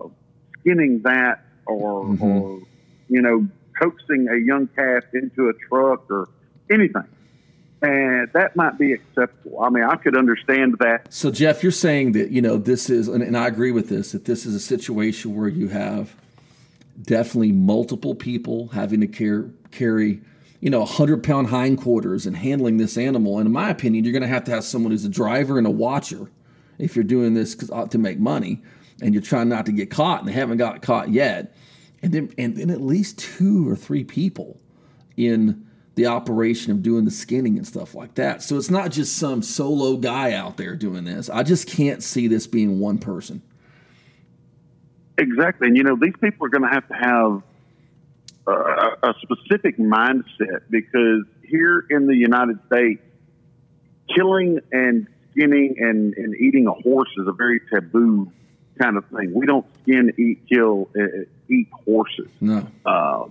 skinning 0.60 1.02
that 1.02 1.44
or, 1.66 2.04
mm-hmm. 2.04 2.24
or, 2.24 2.60
you 3.08 3.22
know, 3.22 3.48
coaxing 3.82 4.28
a 4.28 4.36
young 4.36 4.68
calf 4.68 5.04
into 5.12 5.48
a 5.48 5.52
truck 5.68 6.10
or 6.10 6.28
anything. 6.70 7.04
And 7.82 8.30
that 8.32 8.54
might 8.54 8.78
be 8.78 8.92
acceptable. 8.92 9.60
I 9.60 9.68
mean, 9.68 9.82
I 9.82 9.96
could 9.96 10.16
understand 10.16 10.76
that. 10.78 11.12
So, 11.12 11.32
Jeff, 11.32 11.64
you're 11.64 11.72
saying 11.72 12.12
that, 12.12 12.30
you 12.30 12.40
know, 12.40 12.56
this 12.56 12.88
is, 12.88 13.08
and, 13.08 13.22
and 13.22 13.36
I 13.36 13.48
agree 13.48 13.72
with 13.72 13.88
this, 13.88 14.12
that 14.12 14.24
this 14.24 14.46
is 14.46 14.54
a 14.54 14.60
situation 14.60 15.34
where 15.34 15.48
you 15.48 15.68
have 15.68 16.14
definitely 17.02 17.50
multiple 17.50 18.14
people 18.14 18.68
having 18.68 19.00
to 19.00 19.08
care, 19.08 19.50
carry 19.72 20.20
you 20.62 20.70
know, 20.70 20.78
100 20.78 21.24
pound 21.24 21.48
hindquarters 21.48 22.24
and 22.24 22.36
handling 22.36 22.76
this 22.76 22.96
animal. 22.96 23.38
And 23.38 23.46
in 23.48 23.52
my 23.52 23.68
opinion, 23.68 24.04
you're 24.04 24.12
going 24.12 24.22
to 24.22 24.28
have 24.28 24.44
to 24.44 24.52
have 24.52 24.62
someone 24.62 24.92
who's 24.92 25.04
a 25.04 25.08
driver 25.08 25.58
and 25.58 25.66
a 25.66 25.70
watcher 25.70 26.30
if 26.78 26.94
you're 26.94 27.04
doing 27.04 27.34
this 27.34 27.56
uh, 27.72 27.86
to 27.88 27.98
make 27.98 28.20
money 28.20 28.62
and 29.02 29.12
you're 29.12 29.24
trying 29.24 29.48
not 29.48 29.66
to 29.66 29.72
get 29.72 29.90
caught 29.90 30.20
and 30.20 30.28
they 30.28 30.32
haven't 30.32 30.58
got 30.58 30.80
caught 30.80 31.08
yet. 31.08 31.52
And 32.02 32.12
then, 32.12 32.32
and 32.36 32.56
then 32.56 32.70
at 32.70 32.80
least 32.80 33.18
two 33.18 33.68
or 33.68 33.76
three 33.76 34.04
people 34.04 34.60
in 35.16 35.66
the 35.94 36.06
operation 36.06 36.72
of 36.72 36.82
doing 36.82 37.04
the 37.04 37.10
skinning 37.10 37.58
and 37.58 37.66
stuff 37.66 37.94
like 37.94 38.14
that. 38.14 38.42
So 38.42 38.56
it's 38.56 38.70
not 38.70 38.90
just 38.90 39.16
some 39.16 39.42
solo 39.42 39.96
guy 39.96 40.32
out 40.32 40.56
there 40.56 40.74
doing 40.74 41.04
this. 41.04 41.28
I 41.28 41.42
just 41.42 41.68
can't 41.68 42.02
see 42.02 42.28
this 42.28 42.46
being 42.46 42.80
one 42.80 42.98
person. 42.98 43.42
Exactly. 45.18 45.68
And, 45.68 45.76
you 45.76 45.84
know, 45.84 45.96
these 46.00 46.14
people 46.20 46.46
are 46.46 46.50
going 46.50 46.62
to 46.62 46.68
have 46.68 46.88
to 46.88 46.94
have 46.94 47.42
a, 48.46 49.10
a 49.10 49.14
specific 49.20 49.78
mindset 49.78 50.62
because 50.70 51.24
here 51.44 51.84
in 51.90 52.06
the 52.06 52.16
United 52.16 52.58
States, 52.66 53.02
killing 54.14 54.60
and 54.72 55.06
skinning 55.30 55.76
and, 55.78 56.14
and 56.14 56.34
eating 56.36 56.66
a 56.66 56.72
horse 56.72 57.10
is 57.18 57.28
a 57.28 57.32
very 57.32 57.60
taboo 57.72 58.32
kind 58.80 58.96
of 58.96 59.04
thing. 59.06 59.32
We 59.34 59.46
don't 59.46 59.66
skin, 59.82 60.12
eat, 60.18 60.48
kill 60.48 60.88
uh, 60.98 61.24
eat 61.52 61.68
horses. 61.84 62.28
No. 62.40 62.66
Uh, 62.84 63.24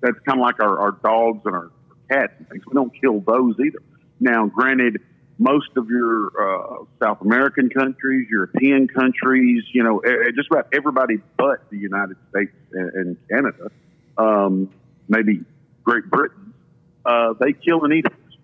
that's 0.00 0.18
kind 0.26 0.38
of 0.38 0.42
like 0.42 0.60
our, 0.60 0.78
our 0.78 0.92
dogs 0.92 1.42
and 1.46 1.54
our 1.54 1.70
cats 2.10 2.32
and 2.38 2.48
things. 2.48 2.64
We 2.66 2.74
don't 2.74 2.92
kill 3.00 3.20
those 3.20 3.54
either. 3.58 3.80
Now, 4.20 4.46
granted, 4.46 5.00
most 5.38 5.70
of 5.76 5.88
your 5.88 6.30
uh, 6.38 6.84
South 7.02 7.20
American 7.22 7.68
countries, 7.68 8.28
European 8.30 8.86
countries, 8.88 9.64
you 9.72 9.82
know, 9.82 10.00
just 10.34 10.48
about 10.50 10.68
everybody 10.72 11.16
but 11.36 11.68
the 11.70 11.78
United 11.78 12.16
States 12.30 12.52
and, 12.72 13.16
Canada, 13.28 13.70
um, 14.16 14.70
maybe 15.08 15.40
Great 15.82 16.08
Britain, 16.10 16.54
uh, 17.04 17.34
they 17.40 17.52
kill 17.52 17.84
and 17.84 17.92
eat 17.92 18.06
horses. 18.06 18.38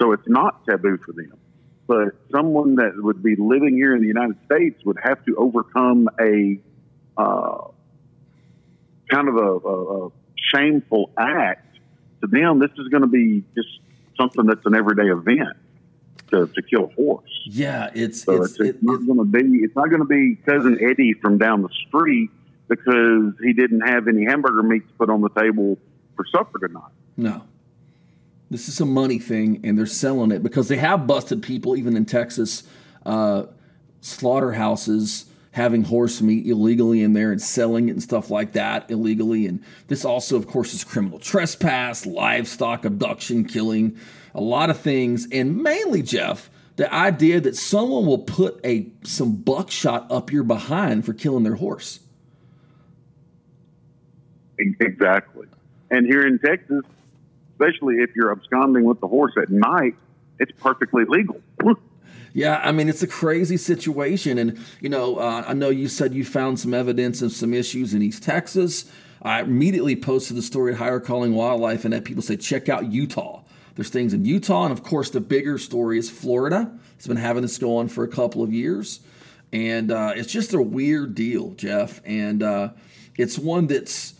So 0.00 0.12
it's 0.12 0.28
not 0.28 0.64
taboo 0.66 0.98
for 1.04 1.12
them. 1.12 1.32
But 1.86 2.14
someone 2.30 2.76
that 2.76 2.92
would 2.96 3.22
be 3.22 3.34
living 3.36 3.74
here 3.74 3.94
in 3.94 4.02
the 4.02 4.08
United 4.08 4.36
States 4.44 4.84
would 4.84 4.98
have 5.02 5.24
to 5.24 5.36
overcome 5.36 6.08
a 6.20 6.58
uh, 7.18 7.68
kind 9.10 9.28
of 9.28 9.36
a, 9.36 9.68
a, 9.68 10.06
a 10.06 10.10
shameful 10.36 11.10
act. 11.18 11.64
To 12.20 12.26
them, 12.26 12.58
this 12.58 12.70
is 12.78 12.88
going 12.88 13.02
to 13.02 13.08
be 13.08 13.44
just 13.54 13.68
something 14.16 14.46
that's 14.46 14.64
an 14.64 14.74
everyday 14.74 15.08
event 15.08 15.56
to, 16.30 16.46
to 16.46 16.62
kill 16.62 16.84
a 16.84 16.94
horse. 16.94 17.30
Yeah, 17.44 17.90
it's 17.94 18.22
so 18.22 18.42
it's, 18.42 18.52
it's, 18.52 18.70
it's 18.70 18.82
not 18.82 19.06
going 19.06 19.18
to 19.18 19.24
be 19.24 19.58
it's 19.58 19.76
not 19.76 19.88
going 19.88 20.00
to 20.00 20.06
be 20.06 20.36
cousin 20.44 20.78
Eddie 20.82 21.14
from 21.14 21.38
down 21.38 21.62
the 21.62 21.68
street 21.86 22.30
because 22.68 23.34
he 23.42 23.52
didn't 23.52 23.80
have 23.80 24.08
any 24.08 24.24
hamburger 24.24 24.62
meat 24.62 24.86
to 24.86 24.94
put 24.94 25.10
on 25.10 25.20
the 25.20 25.30
table 25.30 25.78
for 26.16 26.24
supper 26.26 26.58
tonight. 26.58 26.92
No. 27.16 27.42
This 28.50 28.68
is 28.68 28.80
a 28.80 28.86
money 28.86 29.18
thing, 29.18 29.60
and 29.62 29.78
they're 29.78 29.86
selling 29.86 30.32
it 30.32 30.42
because 30.42 30.68
they 30.68 30.78
have 30.78 31.06
busted 31.06 31.42
people, 31.42 31.76
even 31.76 31.96
in 31.96 32.06
Texas, 32.06 32.62
uh, 33.04 33.44
slaughterhouses 34.00 35.26
having 35.58 35.82
horse 35.82 36.22
meat 36.22 36.46
illegally 36.46 37.02
in 37.02 37.14
there 37.14 37.32
and 37.32 37.42
selling 37.42 37.88
it 37.88 37.92
and 37.92 38.02
stuff 38.02 38.30
like 38.30 38.52
that 38.52 38.88
illegally. 38.92 39.44
And 39.44 39.62
this 39.88 40.04
also, 40.04 40.36
of 40.36 40.46
course, 40.46 40.72
is 40.72 40.84
criminal 40.84 41.18
trespass, 41.18 42.06
livestock 42.06 42.84
abduction, 42.84 43.44
killing, 43.44 43.98
a 44.36 44.40
lot 44.40 44.70
of 44.70 44.78
things. 44.78 45.26
And 45.32 45.60
mainly, 45.60 46.02
Jeff, 46.02 46.48
the 46.76 46.92
idea 46.94 47.40
that 47.40 47.56
someone 47.56 48.06
will 48.06 48.20
put 48.20 48.60
a 48.64 48.86
some 49.02 49.34
buckshot 49.34 50.06
up 50.12 50.30
your 50.30 50.44
behind 50.44 51.04
for 51.04 51.12
killing 51.12 51.42
their 51.42 51.56
horse. 51.56 51.98
Exactly. 54.58 55.48
And 55.90 56.06
here 56.06 56.24
in 56.24 56.38
Texas, 56.38 56.84
especially 57.52 57.96
if 57.96 58.10
you're 58.14 58.30
absconding 58.30 58.84
with 58.84 59.00
the 59.00 59.08
horse 59.08 59.32
at 59.36 59.50
night, 59.50 59.96
it's 60.38 60.52
perfectly 60.60 61.04
legal. 61.04 61.40
Yeah, 62.32 62.60
I 62.62 62.72
mean, 62.72 62.88
it's 62.88 63.02
a 63.02 63.08
crazy 63.08 63.56
situation. 63.56 64.38
And, 64.38 64.58
you 64.80 64.88
know, 64.88 65.16
uh, 65.16 65.44
I 65.46 65.54
know 65.54 65.70
you 65.70 65.88
said 65.88 66.14
you 66.14 66.24
found 66.24 66.60
some 66.60 66.74
evidence 66.74 67.22
of 67.22 67.32
some 67.32 67.54
issues 67.54 67.94
in 67.94 68.02
East 68.02 68.22
Texas. 68.22 68.90
I 69.22 69.40
immediately 69.40 69.96
posted 69.96 70.36
the 70.36 70.42
story 70.42 70.72
at 70.72 70.78
Higher 70.78 71.00
Calling 71.00 71.34
Wildlife 71.34 71.84
and 71.84 71.92
had 71.92 72.04
people 72.04 72.22
say, 72.22 72.36
check 72.36 72.68
out 72.68 72.92
Utah. 72.92 73.42
There's 73.74 73.90
things 73.90 74.12
in 74.12 74.24
Utah. 74.24 74.64
And 74.64 74.72
of 74.72 74.82
course, 74.82 75.10
the 75.10 75.20
bigger 75.20 75.58
story 75.58 75.98
is 75.98 76.10
Florida. 76.10 76.70
It's 76.96 77.06
been 77.06 77.16
having 77.16 77.42
this 77.42 77.58
go 77.58 77.78
on 77.78 77.88
for 77.88 78.04
a 78.04 78.08
couple 78.08 78.42
of 78.42 78.52
years. 78.52 79.00
And 79.52 79.90
uh, 79.90 80.12
it's 80.14 80.32
just 80.32 80.52
a 80.52 80.60
weird 80.60 81.14
deal, 81.14 81.52
Jeff. 81.52 82.00
And 82.04 82.42
uh, 82.42 82.70
it's 83.16 83.38
one 83.38 83.66
that's 83.66 84.14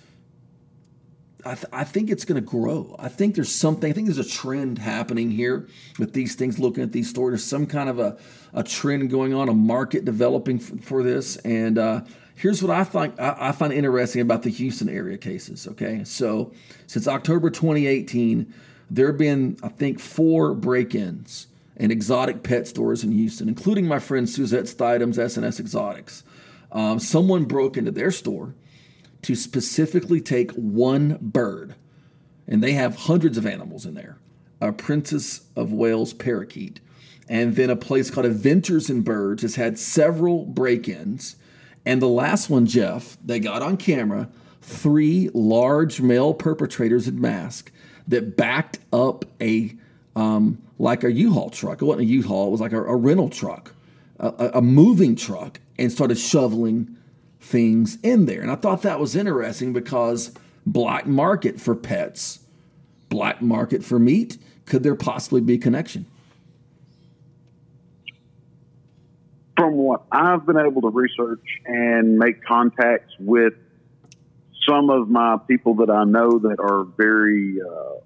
I, 1.44 1.54
th- 1.54 1.66
I 1.72 1.84
think 1.84 2.10
it's 2.10 2.24
going 2.24 2.42
to 2.42 2.46
grow. 2.46 2.96
I 2.98 3.08
think 3.08 3.36
there's 3.36 3.52
something, 3.52 3.90
I 3.90 3.94
think 3.94 4.08
there's 4.08 4.18
a 4.18 4.28
trend 4.28 4.78
happening 4.78 5.30
here 5.30 5.68
with 5.98 6.12
these 6.12 6.34
things, 6.34 6.58
looking 6.58 6.82
at 6.82 6.92
these 6.92 7.08
stories. 7.08 7.32
There's 7.32 7.44
some 7.44 7.66
kind 7.66 7.88
of 7.88 7.98
a, 7.98 8.18
a 8.52 8.64
trend 8.64 9.08
going 9.10 9.34
on, 9.34 9.48
a 9.48 9.54
market 9.54 10.04
developing 10.04 10.58
for, 10.58 10.76
for 10.78 11.02
this. 11.02 11.36
And 11.38 11.78
uh, 11.78 12.00
here's 12.34 12.62
what 12.62 12.70
I 12.70 12.82
find, 12.82 13.12
I, 13.20 13.48
I 13.48 13.52
find 13.52 13.72
interesting 13.72 14.20
about 14.20 14.42
the 14.42 14.50
Houston 14.50 14.88
area 14.88 15.16
cases. 15.16 15.68
Okay. 15.68 16.02
So 16.04 16.52
since 16.88 17.06
October 17.06 17.50
2018, 17.50 18.52
there 18.90 19.06
have 19.08 19.18
been, 19.18 19.58
I 19.62 19.68
think, 19.68 20.00
four 20.00 20.54
break 20.54 20.94
ins 20.94 21.46
in 21.76 21.92
exotic 21.92 22.42
pet 22.42 22.66
stores 22.66 23.04
in 23.04 23.12
Houston, 23.12 23.48
including 23.48 23.86
my 23.86 24.00
friend 24.00 24.28
Suzette 24.28 24.64
Stidham's 24.64 25.18
S&S 25.18 25.60
Exotics. 25.60 26.24
Um, 26.72 26.98
someone 26.98 27.44
broke 27.44 27.76
into 27.76 27.92
their 27.92 28.10
store 28.10 28.54
to 29.22 29.34
specifically 29.34 30.20
take 30.20 30.52
one 30.52 31.18
bird, 31.20 31.74
and 32.46 32.62
they 32.62 32.72
have 32.72 32.96
hundreds 32.96 33.36
of 33.36 33.46
animals 33.46 33.84
in 33.86 33.94
there 33.94 34.18
a 34.60 34.72
Princess 34.72 35.42
of 35.54 35.72
Wales 35.72 36.12
parakeet. 36.12 36.80
And 37.28 37.54
then 37.54 37.70
a 37.70 37.76
place 37.76 38.10
called 38.10 38.26
Adventures 38.26 38.90
in 38.90 39.02
Birds 39.02 39.42
has 39.42 39.54
had 39.54 39.78
several 39.78 40.44
break 40.46 40.88
ins. 40.88 41.36
And 41.84 42.02
the 42.02 42.08
last 42.08 42.50
one, 42.50 42.66
Jeff, 42.66 43.16
they 43.24 43.38
got 43.38 43.62
on 43.62 43.76
camera 43.76 44.28
three 44.62 45.30
large 45.32 46.00
male 46.00 46.34
perpetrators 46.34 47.06
in 47.06 47.20
mask 47.20 47.70
that 48.08 48.36
backed 48.36 48.78
up 48.92 49.24
a 49.40 49.74
um, 50.16 50.60
like 50.78 51.04
a 51.04 51.12
U-Haul 51.12 51.50
truck. 51.50 51.80
It 51.80 51.84
wasn't 51.84 52.08
a 52.08 52.10
U-Haul; 52.10 52.48
it 52.48 52.50
was 52.50 52.60
like 52.60 52.72
a, 52.72 52.82
a 52.82 52.96
rental 52.96 53.28
truck, 53.28 53.72
a, 54.18 54.50
a, 54.54 54.62
moving 54.62 55.14
truck, 55.14 55.60
and 55.78 55.92
started 55.92 56.18
shoveling 56.18 56.96
things 57.40 57.98
in 58.02 58.26
there. 58.26 58.40
And 58.40 58.50
I 58.50 58.56
thought 58.56 58.82
that 58.82 59.00
was 59.00 59.14
interesting 59.16 59.72
because 59.72 60.32
black 60.66 61.06
market 61.06 61.60
for 61.60 61.74
pets, 61.74 62.40
black 63.08 63.40
market 63.40 63.84
for 63.84 63.98
meat, 63.98 64.38
could 64.66 64.82
there 64.82 64.94
possibly 64.94 65.40
be 65.40 65.54
a 65.54 65.58
connection? 65.58 66.06
From 69.56 69.74
what 69.74 70.02
I've 70.12 70.46
been 70.46 70.58
able 70.58 70.82
to 70.82 70.88
research 70.88 71.44
and 71.64 72.16
make 72.18 72.44
contacts 72.44 73.12
with 73.18 73.54
some 74.68 74.90
of 74.90 75.08
my 75.08 75.38
people 75.48 75.74
that 75.76 75.90
I 75.90 76.04
know 76.04 76.38
that 76.38 76.60
are 76.60 76.84
very, 76.84 77.58
uh, 77.60 78.00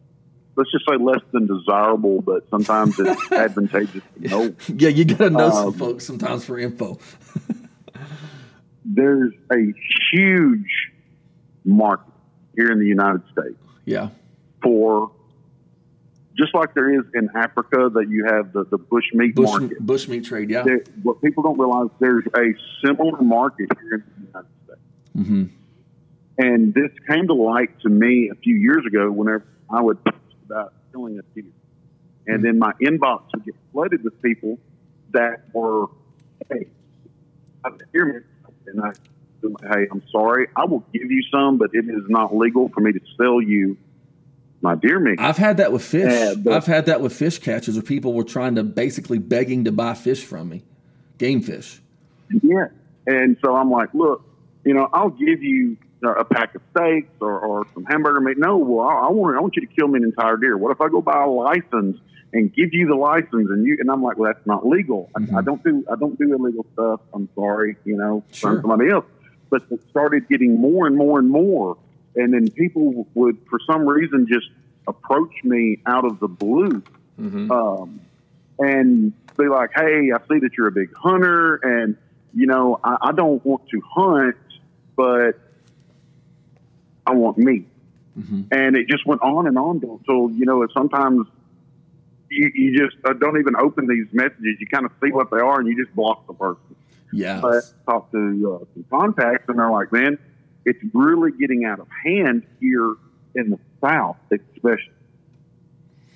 let's 0.57 0.71
just 0.71 0.85
say 0.89 0.97
less 0.97 1.21
than 1.33 1.47
desirable, 1.47 2.23
but 2.23 2.49
sometimes 2.49 2.99
it's 2.99 3.33
advantageous 3.33 4.03
to 4.15 4.29
know. 4.29 4.55
Yeah, 4.69 4.89
you 4.89 5.05
got 5.05 5.19
to 5.19 5.31
know 5.31 5.47
um, 5.47 5.53
some 5.53 5.73
folks 5.75 6.07
sometimes 6.07 6.45
for 6.45 6.59
info. 6.59 6.99
there's 8.85 9.33
a 9.53 9.73
huge 10.13 10.93
market 11.65 12.13
here 12.55 12.71
in 12.71 12.79
the 12.79 12.87
United 12.87 13.23
States. 13.33 13.59
Yeah. 13.85 14.11
For 14.63 15.11
just 16.37 16.55
like 16.55 16.75
there 16.75 16.93
is 16.93 17.05
in 17.15 17.29
Africa 17.35 17.91
that 17.95 18.09
you 18.09 18.25
have 18.25 18.53
the, 18.53 18.65
the 18.65 18.79
bush 18.79 19.05
meat 19.13 19.35
bush, 19.35 19.51
market. 19.51 19.81
Bush 19.81 20.09
meat 20.09 20.25
trade, 20.25 20.51
yeah. 20.51 20.63
There, 20.63 20.85
what 21.03 21.21
people 21.21 21.43
don't 21.43 21.59
realize 21.59 21.89
there's 22.01 22.25
a 22.37 22.55
similar 22.85 23.21
market 23.21 23.69
here 23.81 23.95
in 23.95 24.05
the 24.17 24.27
United 24.27 24.49
States. 24.65 24.81
Mm-hmm. 25.17 25.45
And 26.39 26.75
this 26.75 26.91
came 27.09 27.27
to 27.27 27.35
light 27.35 27.79
to 27.81 27.89
me 27.89 28.31
a 28.31 28.35
few 28.37 28.57
years 28.57 28.85
ago 28.87 29.11
whenever 29.11 29.45
I 29.71 29.83
would 29.83 30.03
post 30.05 30.17
about 30.47 30.73
killing 30.91 31.19
a 31.19 31.23
deer. 31.35 31.45
And 32.27 32.37
mm-hmm. 32.37 32.45
then 32.45 32.59
my 32.59 32.73
inbox 32.81 33.25
would 33.35 33.45
get 33.45 33.55
flooded 33.73 34.03
with 34.03 34.21
people 34.23 34.59
that 35.13 35.43
were, 35.53 35.89
hey, 36.49 36.69
I 37.65 37.71
hear 37.93 38.07
me 38.07 38.21
and 38.73 38.81
I, 38.83 38.93
hey, 39.75 39.89
I'm 39.91 40.03
sorry, 40.11 40.49
I 40.57 40.65
will 40.65 40.85
give 40.93 41.11
you 41.11 41.23
some, 41.31 41.59
but 41.59 41.71
it 41.75 41.85
is 41.89 42.05
not 42.09 42.35
legal 42.35 42.69
for 42.69 42.81
me 42.81 42.93
to 42.93 43.01
sell 43.17 43.41
you 43.41 43.77
my 44.61 44.75
deer 44.75 45.01
meat. 45.01 45.19
I've 45.19 45.37
had 45.37 45.57
that 45.57 45.73
with 45.73 45.85
fish. 45.85 46.13
Yeah, 46.45 46.55
I've 46.55 46.67
had 46.67 46.87
that 46.87 47.01
with 47.01 47.13
fish 47.13 47.39
catchers 47.39 47.75
where 47.75 47.83
people 47.83 48.13
were 48.15 48.25
trying 48.25 48.55
to 48.55 48.63
basically 48.63 49.19
begging 49.19 49.65
to 49.65 49.73
buy 49.73 49.95
fish 49.95 50.25
from 50.25 50.49
me, 50.49 50.63
game 51.19 51.43
fish. 51.43 51.81
Yeah, 52.43 52.69
and 53.07 53.37
so 53.45 53.57
I'm 53.57 53.71
like, 53.71 53.93
look, 53.93 54.25
you 54.65 54.75
know, 54.75 54.89
I'll 54.93 55.11
give 55.11 55.43
you 55.43 55.77
uh, 56.05 56.15
a 56.15 56.25
pack 56.25 56.55
of 56.55 56.63
steaks 56.71 57.11
or, 57.21 57.39
or 57.41 57.67
some 57.75 57.85
hamburger 57.85 58.21
meat. 58.21 58.39
No, 58.39 58.57
well, 58.57 58.87
I, 58.87 59.07
I 59.07 59.11
want 59.11 59.37
I 59.37 59.41
want 59.41 59.57
you 59.57 59.67
to 59.67 59.75
kill 59.75 59.89
me 59.89 59.99
an 59.99 60.05
entire 60.05 60.37
deer. 60.37 60.57
What 60.57 60.71
if 60.71 60.81
I 60.81 60.89
go 60.89 61.03
buy 61.03 61.25
a 61.25 61.29
license 61.29 61.99
and 62.33 62.53
give 62.55 62.73
you 62.73 62.87
the 62.87 62.95
license 62.95 63.51
and 63.51 63.67
you 63.67 63.77
and 63.79 63.91
I'm 63.91 64.03
like, 64.03 64.17
well, 64.17 64.33
that's 64.33 64.47
not 64.47 64.67
legal. 64.67 65.11
Mm-hmm. 65.17 65.37
I, 65.37 65.41
I, 65.41 65.43
don't 65.43 65.63
do 65.63 65.85
I 65.91 65.97
don't 65.97 66.19
do 66.19 66.35
illegal 66.35 66.67
stuff. 66.73 67.01
I'm 67.13 67.29
sorry, 67.35 67.77
you 67.85 67.97
know, 67.97 68.25
sure. 68.33 68.61
somebody 68.61 68.91
else. 68.91 69.05
But 69.51 69.65
it 69.71 69.81
started 69.91 70.29
getting 70.29 70.59
more 70.59 70.87
and 70.87 70.97
more 70.97 71.19
and 71.19 71.29
more, 71.29 71.77
and 72.17 72.33
then 72.33 72.51
people 72.51 73.07
would, 73.15 73.37
for 73.51 73.59
some 73.71 73.87
reason, 73.87 74.27
just 74.27 74.49
approach 74.87 75.33
me 75.45 75.79
out 75.85 76.07
of 76.07 76.21
the 76.21 76.29
blue, 76.29 76.83
mm-hmm. 77.21 77.51
um, 77.51 78.01
and 78.59 79.13
be 79.37 79.49
like, 79.49 79.73
"Hey, 79.75 80.11
I 80.11 80.19
see 80.27 80.39
that 80.39 80.53
you're 80.57 80.69
a 80.69 80.73
big 80.73 80.97
hunter, 80.97 81.57
and 81.57 81.99
you 82.33 82.47
know, 82.47 82.81
I, 82.83 82.97
I 83.03 83.13
don't 83.13 83.45
want 83.45 83.69
to 83.69 83.83
hunt, 83.95 84.37
but 84.97 85.33
I 87.07 87.13
want 87.13 87.37
meat." 87.37 87.69
Mm-hmm. 88.19 88.43
And 88.53 88.75
it 88.75 88.89
just 88.89 89.07
went 89.07 89.21
on 89.21 89.47
and 89.47 89.59
on 89.59 89.83
until 89.85 90.31
you 90.31 90.47
know, 90.47 90.67
sometimes 90.73 91.27
you, 92.33 92.51
you 92.55 92.79
just 92.79 92.97
uh, 93.05 93.13
don't 93.13 93.39
even 93.39 93.55
open 93.57 93.87
these 93.87 94.07
messages. 94.13 94.57
You 94.59 94.67
kind 94.67 94.87
of 94.87 94.93
see 95.03 95.13
what 95.13 95.31
they 95.31 95.39
are, 95.39 95.61
and 95.61 95.69
you 95.69 95.83
just 95.83 95.95
block 95.95 96.27
the 96.27 96.35
person. 96.35 96.77
Yeah. 97.13 97.41
But 97.41 97.65
talk 97.87 98.11
to 98.13 98.61
uh, 98.63 98.65
some 98.75 98.85
contacts, 98.91 99.49
and 99.49 99.59
they're 99.59 99.71
like, 99.71 99.93
"Man, 99.93 100.19
it's 100.65 100.83
really 100.95 101.31
getting 101.33 101.65
out 101.65 101.81
of 101.81 101.89
hand 102.05 102.45
here 102.61 102.95
in 103.35 103.51
the 103.51 103.59
South, 103.81 104.17
especially." 104.31 104.95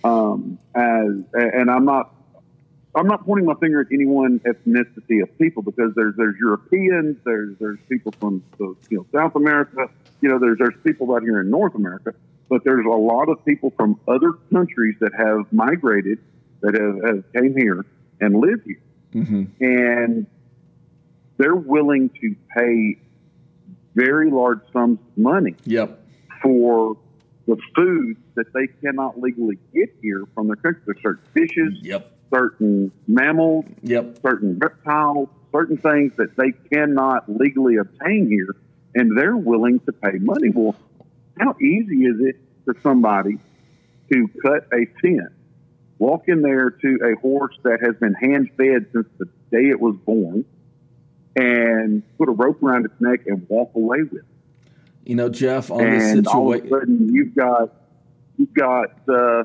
Um, 0.04 0.58
as 0.75 1.25
and 1.35 1.70
I'm 1.70 1.85
not 1.85 2.12
I'm 2.96 3.06
not 3.06 3.26
pointing 3.26 3.44
my 3.44 3.54
finger 3.54 3.82
at 3.82 3.88
anyone 3.92 4.40
ethnicity 4.40 5.23
of 5.23 5.37
people 5.38 5.62
because 5.62 5.92
there's 5.94 6.16
there's 6.16 6.37
Europeans, 6.40 7.18
there's 7.25 7.54
there's 7.58 7.78
people 7.88 8.12
from 8.18 8.42
the, 8.58 8.75
you 8.88 8.99
know 8.99 9.06
South 9.12 9.37
America, 9.37 9.90
you 10.23 10.30
know 10.30 10.38
there's 10.38 10.58
there's 10.58 10.75
people 10.82 11.14
out 11.14 11.23
here 11.23 11.40
in 11.40 11.50
North 11.50 11.75
America, 11.75 12.14
but 12.48 12.62
there's 12.64 12.86
a 12.86 12.88
lot 12.88 13.28
of 13.28 13.44
people 13.44 13.72
from 13.76 13.98
other 14.06 14.32
countries 14.52 14.96
that 15.00 15.12
have 15.14 15.52
migrated, 15.52 16.18
that 16.62 16.74
have, 16.74 17.14
have 17.16 17.32
came 17.32 17.56
here 17.56 17.84
and 18.20 18.36
live 18.40 18.62
here, 18.64 18.80
Mm-hmm. 19.14 19.44
and 19.60 20.26
they're 21.38 21.54
willing 21.54 22.10
to 22.20 22.34
pay 22.56 22.98
very 23.94 24.30
large 24.30 24.60
sums 24.72 24.98
of 25.00 25.18
money 25.18 25.54
Yep. 25.64 25.98
for 26.42 26.96
the 27.46 27.56
food 27.74 28.16
that 28.34 28.52
they 28.52 28.66
cannot 28.82 29.18
legally 29.20 29.58
get 29.72 29.94
here 30.02 30.24
from 30.34 30.48
their 30.48 30.56
country. 30.56 30.82
There's 30.86 31.02
certain 31.02 31.24
fishes, 31.32 31.78
Yep. 31.82 32.12
certain 32.32 32.92
mammals, 33.06 33.64
Yep. 33.82 34.18
certain 34.20 34.58
reptiles, 34.58 35.28
certain 35.52 35.78
things 35.78 36.12
that 36.16 36.36
they 36.36 36.52
cannot 36.70 37.28
legally 37.28 37.76
obtain 37.76 38.28
here, 38.28 38.54
and 38.94 39.16
they're 39.16 39.36
willing 39.36 39.78
to 39.80 39.92
pay 39.92 40.18
money. 40.18 40.50
Well, 40.50 40.74
how 41.38 41.57
easy 41.61 42.05
is 42.05 42.16
it 42.21 42.37
for 42.64 42.75
somebody 42.83 43.38
to 44.12 44.28
cut 44.43 44.69
a 44.73 44.87
fence, 45.00 45.33
walk 45.99 46.25
in 46.28 46.43
there 46.43 46.71
to 46.71 46.99
a 47.05 47.21
horse 47.21 47.57
that 47.64 47.81
has 47.83 47.97
been 47.97 48.14
hand 48.14 48.50
fed 48.57 48.87
since 48.93 49.07
the 49.19 49.26
day 49.50 49.69
it 49.69 49.81
was 49.81 49.97
born, 50.05 50.45
and 51.35 52.02
put 52.19 52.28
a 52.28 52.33
rope 52.33 52.62
around 52.62 52.87
its 52.87 52.95
neck 53.00 53.21
and 53.26 53.47
walk 53.49 53.73
away 53.75 54.02
with 54.02 54.21
it? 54.21 54.25
You 55.05 55.14
know, 55.14 55.28
Jeff, 55.28 55.71
on 55.71 55.90
this 55.90 56.12
and 56.12 56.26
all 56.26 56.52
of 56.52 56.59
a 56.59 56.62
situation, 56.62 56.81
sudden 56.81 57.14
you've 57.14 57.35
got 57.35 57.73
you've 58.37 58.55
got 58.55 58.90
uh, 59.09 59.45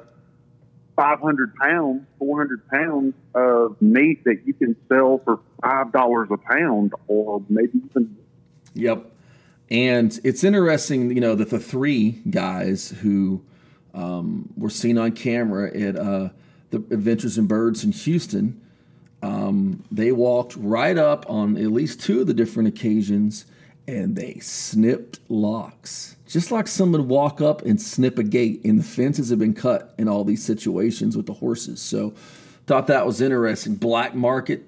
500 0.95 1.55
pounds, 1.55 2.03
400 2.19 2.67
pounds 2.67 3.13
of 3.35 3.79
meat 3.81 4.23
that 4.23 4.41
you 4.45 4.53
can 4.53 4.75
sell 4.89 5.19
for 5.23 5.39
five 5.61 5.91
dollars 5.91 6.29
a 6.31 6.37
pound, 6.37 6.93
or 7.07 7.43
maybe 7.49 7.79
even 7.89 8.17
Yep. 8.73 9.11
And 9.71 10.19
it's 10.25 10.43
interesting, 10.43 11.11
you 11.11 11.21
know, 11.21 11.33
that 11.33 11.49
the 11.49 11.59
three 11.59 12.21
guys 12.29 12.89
who 12.89 13.41
um, 13.93 14.53
were 14.57 14.69
seen 14.69 14.97
on 14.97 15.13
camera 15.13 15.73
at 15.75 15.95
uh, 15.95 16.29
the 16.71 16.77
Adventures 16.91 17.37
in 17.37 17.47
Birds 17.47 17.85
in 17.85 17.93
Houston, 17.93 18.59
um, 19.23 19.81
they 19.89 20.11
walked 20.11 20.57
right 20.57 20.97
up 20.97 21.25
on 21.29 21.55
at 21.55 21.71
least 21.71 22.01
two 22.01 22.19
of 22.19 22.27
the 22.27 22.33
different 22.33 22.67
occasions 22.67 23.45
and 23.87 24.15
they 24.15 24.39
snipped 24.39 25.19
locks. 25.29 26.17
Just 26.27 26.51
like 26.51 26.67
someone 26.67 27.07
walk 27.07 27.41
up 27.41 27.63
and 27.63 27.81
snip 27.81 28.17
a 28.17 28.23
gate, 28.23 28.61
and 28.63 28.79
the 28.79 28.83
fences 28.83 29.29
have 29.29 29.39
been 29.39 29.53
cut 29.53 29.93
in 29.97 30.07
all 30.07 30.23
these 30.23 30.43
situations 30.43 31.17
with 31.17 31.25
the 31.25 31.33
horses. 31.33 31.81
So, 31.81 32.13
thought 32.67 32.87
that 32.87 33.05
was 33.05 33.19
interesting. 33.19 33.75
Black 33.75 34.15
market, 34.15 34.63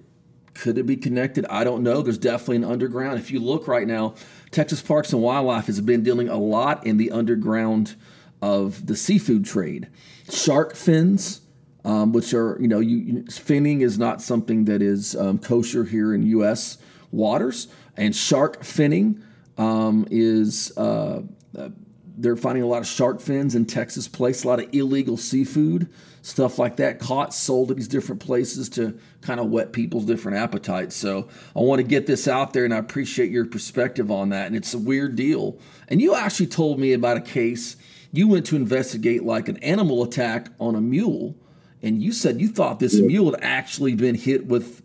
could 0.53 0.77
it 0.77 0.85
be 0.85 0.95
connected? 0.95 1.45
I 1.49 1.63
don't 1.63 1.83
know. 1.83 2.01
There's 2.01 2.17
definitely 2.17 2.57
an 2.57 2.63
underground. 2.65 3.19
If 3.19 3.31
you 3.31 3.39
look 3.39 3.67
right 3.67 3.87
now, 3.87 4.15
Texas 4.51 4.81
Parks 4.81 5.11
and 5.13 5.21
Wildlife 5.21 5.65
has 5.65 5.81
been 5.81 6.03
dealing 6.03 6.29
a 6.29 6.37
lot 6.37 6.85
in 6.85 6.97
the 6.97 7.11
underground 7.11 7.95
of 8.41 8.85
the 8.85 8.95
seafood 8.95 9.45
trade. 9.45 9.87
Shark 10.29 10.75
fins, 10.75 11.41
um, 11.85 12.13
which 12.13 12.33
are, 12.33 12.57
you 12.59 12.67
know, 12.67 12.79
you, 12.79 12.97
you- 12.97 13.23
finning 13.23 13.81
is 13.81 13.97
not 13.97 14.21
something 14.21 14.65
that 14.65 14.81
is 14.81 15.15
um, 15.15 15.39
kosher 15.39 15.83
here 15.85 16.13
in 16.13 16.23
U.S. 16.27 16.77
waters. 17.11 17.67
And 17.97 18.15
shark 18.15 18.61
finning 18.63 19.21
um, 19.57 20.07
is, 20.11 20.71
uh, 20.77 21.21
uh, 21.57 21.69
they're 22.17 22.35
finding 22.37 22.63
a 22.63 22.67
lot 22.67 22.79
of 22.79 22.87
shark 22.87 23.21
fins 23.21 23.55
in 23.55 23.65
Texas 23.65 24.07
place, 24.07 24.43
a 24.43 24.47
lot 24.47 24.59
of 24.59 24.69
illegal 24.73 25.17
seafood, 25.17 25.89
stuff 26.23 26.57
like 26.57 26.77
that, 26.77 26.99
caught, 26.99 27.33
sold 27.33 27.69
at 27.69 27.77
these 27.77 27.87
different 27.87 28.21
places 28.21 28.69
to 28.69 28.97
kind 29.21 29.41
of 29.41 29.49
whet 29.49 29.73
people's 29.73 30.05
different 30.05 30.37
appetites. 30.37 30.95
So 30.95 31.27
I 31.53 31.59
want 31.59 31.79
to 31.79 31.83
get 31.83 32.07
this 32.07 32.29
out 32.29 32.53
there, 32.53 32.63
and 32.63 32.73
I 32.73 32.77
appreciate 32.77 33.29
your 33.29 33.45
perspective 33.45 34.09
on 34.09 34.29
that. 34.29 34.47
And 34.47 34.55
it's 34.55 34.73
a 34.73 34.79
weird 34.79 35.17
deal. 35.17 35.59
And 35.89 36.01
you 36.01 36.15
actually 36.15 36.47
told 36.47 36.79
me 36.79 36.93
about 36.93 37.17
a 37.17 37.21
case 37.21 37.75
you 38.13 38.29
went 38.29 38.45
to 38.47 38.55
investigate 38.55 39.23
like 39.23 39.49
an 39.49 39.57
animal 39.57 40.01
attack 40.01 40.47
on 40.59 40.75
a 40.75 40.81
mule, 40.81 41.35
and 41.81 42.01
you 42.01 42.13
said 42.13 42.39
you 42.39 42.47
thought 42.47 42.79
this 42.79 42.95
mule 42.95 43.31
had 43.31 43.43
actually 43.43 43.93
been 43.93 44.15
hit 44.15 44.45
with 44.47 44.81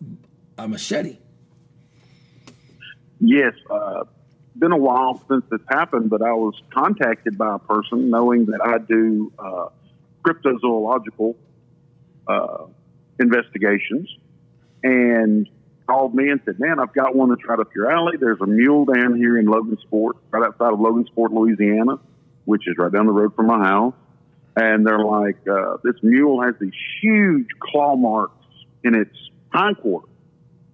a 0.59 0.67
machete. 0.67 1.19
yes. 3.21 3.55
Uh, 3.71 4.05
been 4.57 4.73
a 4.73 4.77
while 4.77 5.23
since 5.29 5.45
this 5.53 5.61
happened, 5.69 6.11
but 6.11 6.21
I 6.21 6.33
was 6.33 6.61
contacted 6.75 7.39
by 7.39 7.55
a 7.55 7.59
person 7.61 8.11
knowing 8.11 8.47
that 8.47 8.61
I 8.61 8.79
do 8.79 9.33
uh, 9.39 9.69
cryptozoological 10.29 11.35
uh, 12.27 12.67
investigations, 13.19 14.09
and 14.83 15.49
called 15.87 16.15
me 16.15 16.29
and 16.31 16.41
said, 16.45 16.61
"Man, 16.61 16.79
I've 16.79 16.93
got 16.93 17.15
one 17.15 17.31
that's 17.31 17.45
right 17.47 17.59
up 17.59 17.75
your 17.75 17.91
alley. 17.91 18.17
There's 18.19 18.41
a 18.41 18.47
mule 18.47 18.85
down 18.85 19.17
here 19.17 19.39
in 19.39 19.47
Logansport, 19.47 20.13
right 20.31 20.45
outside 20.45 20.73
of 20.73 20.79
Logansport, 20.79 21.33
Louisiana, 21.33 21.99
which 22.45 22.69
is 22.69 22.77
right 22.77 22.93
down 22.93 23.07
the 23.07 23.13
road 23.13 23.35
from 23.35 23.47
my 23.47 23.59
house." 23.59 23.95
And 24.57 24.87
they're 24.87 25.05
like, 25.05 25.37
uh, 25.49 25.79
"This 25.83 25.95
mule 26.03 26.43
has 26.43 26.55
these 26.61 26.73
huge 27.01 27.47
claw 27.61 27.97
marks 27.97 28.35
in 28.85 28.95
its 28.95 29.17
hind 29.53 29.79
quarter, 29.79 30.09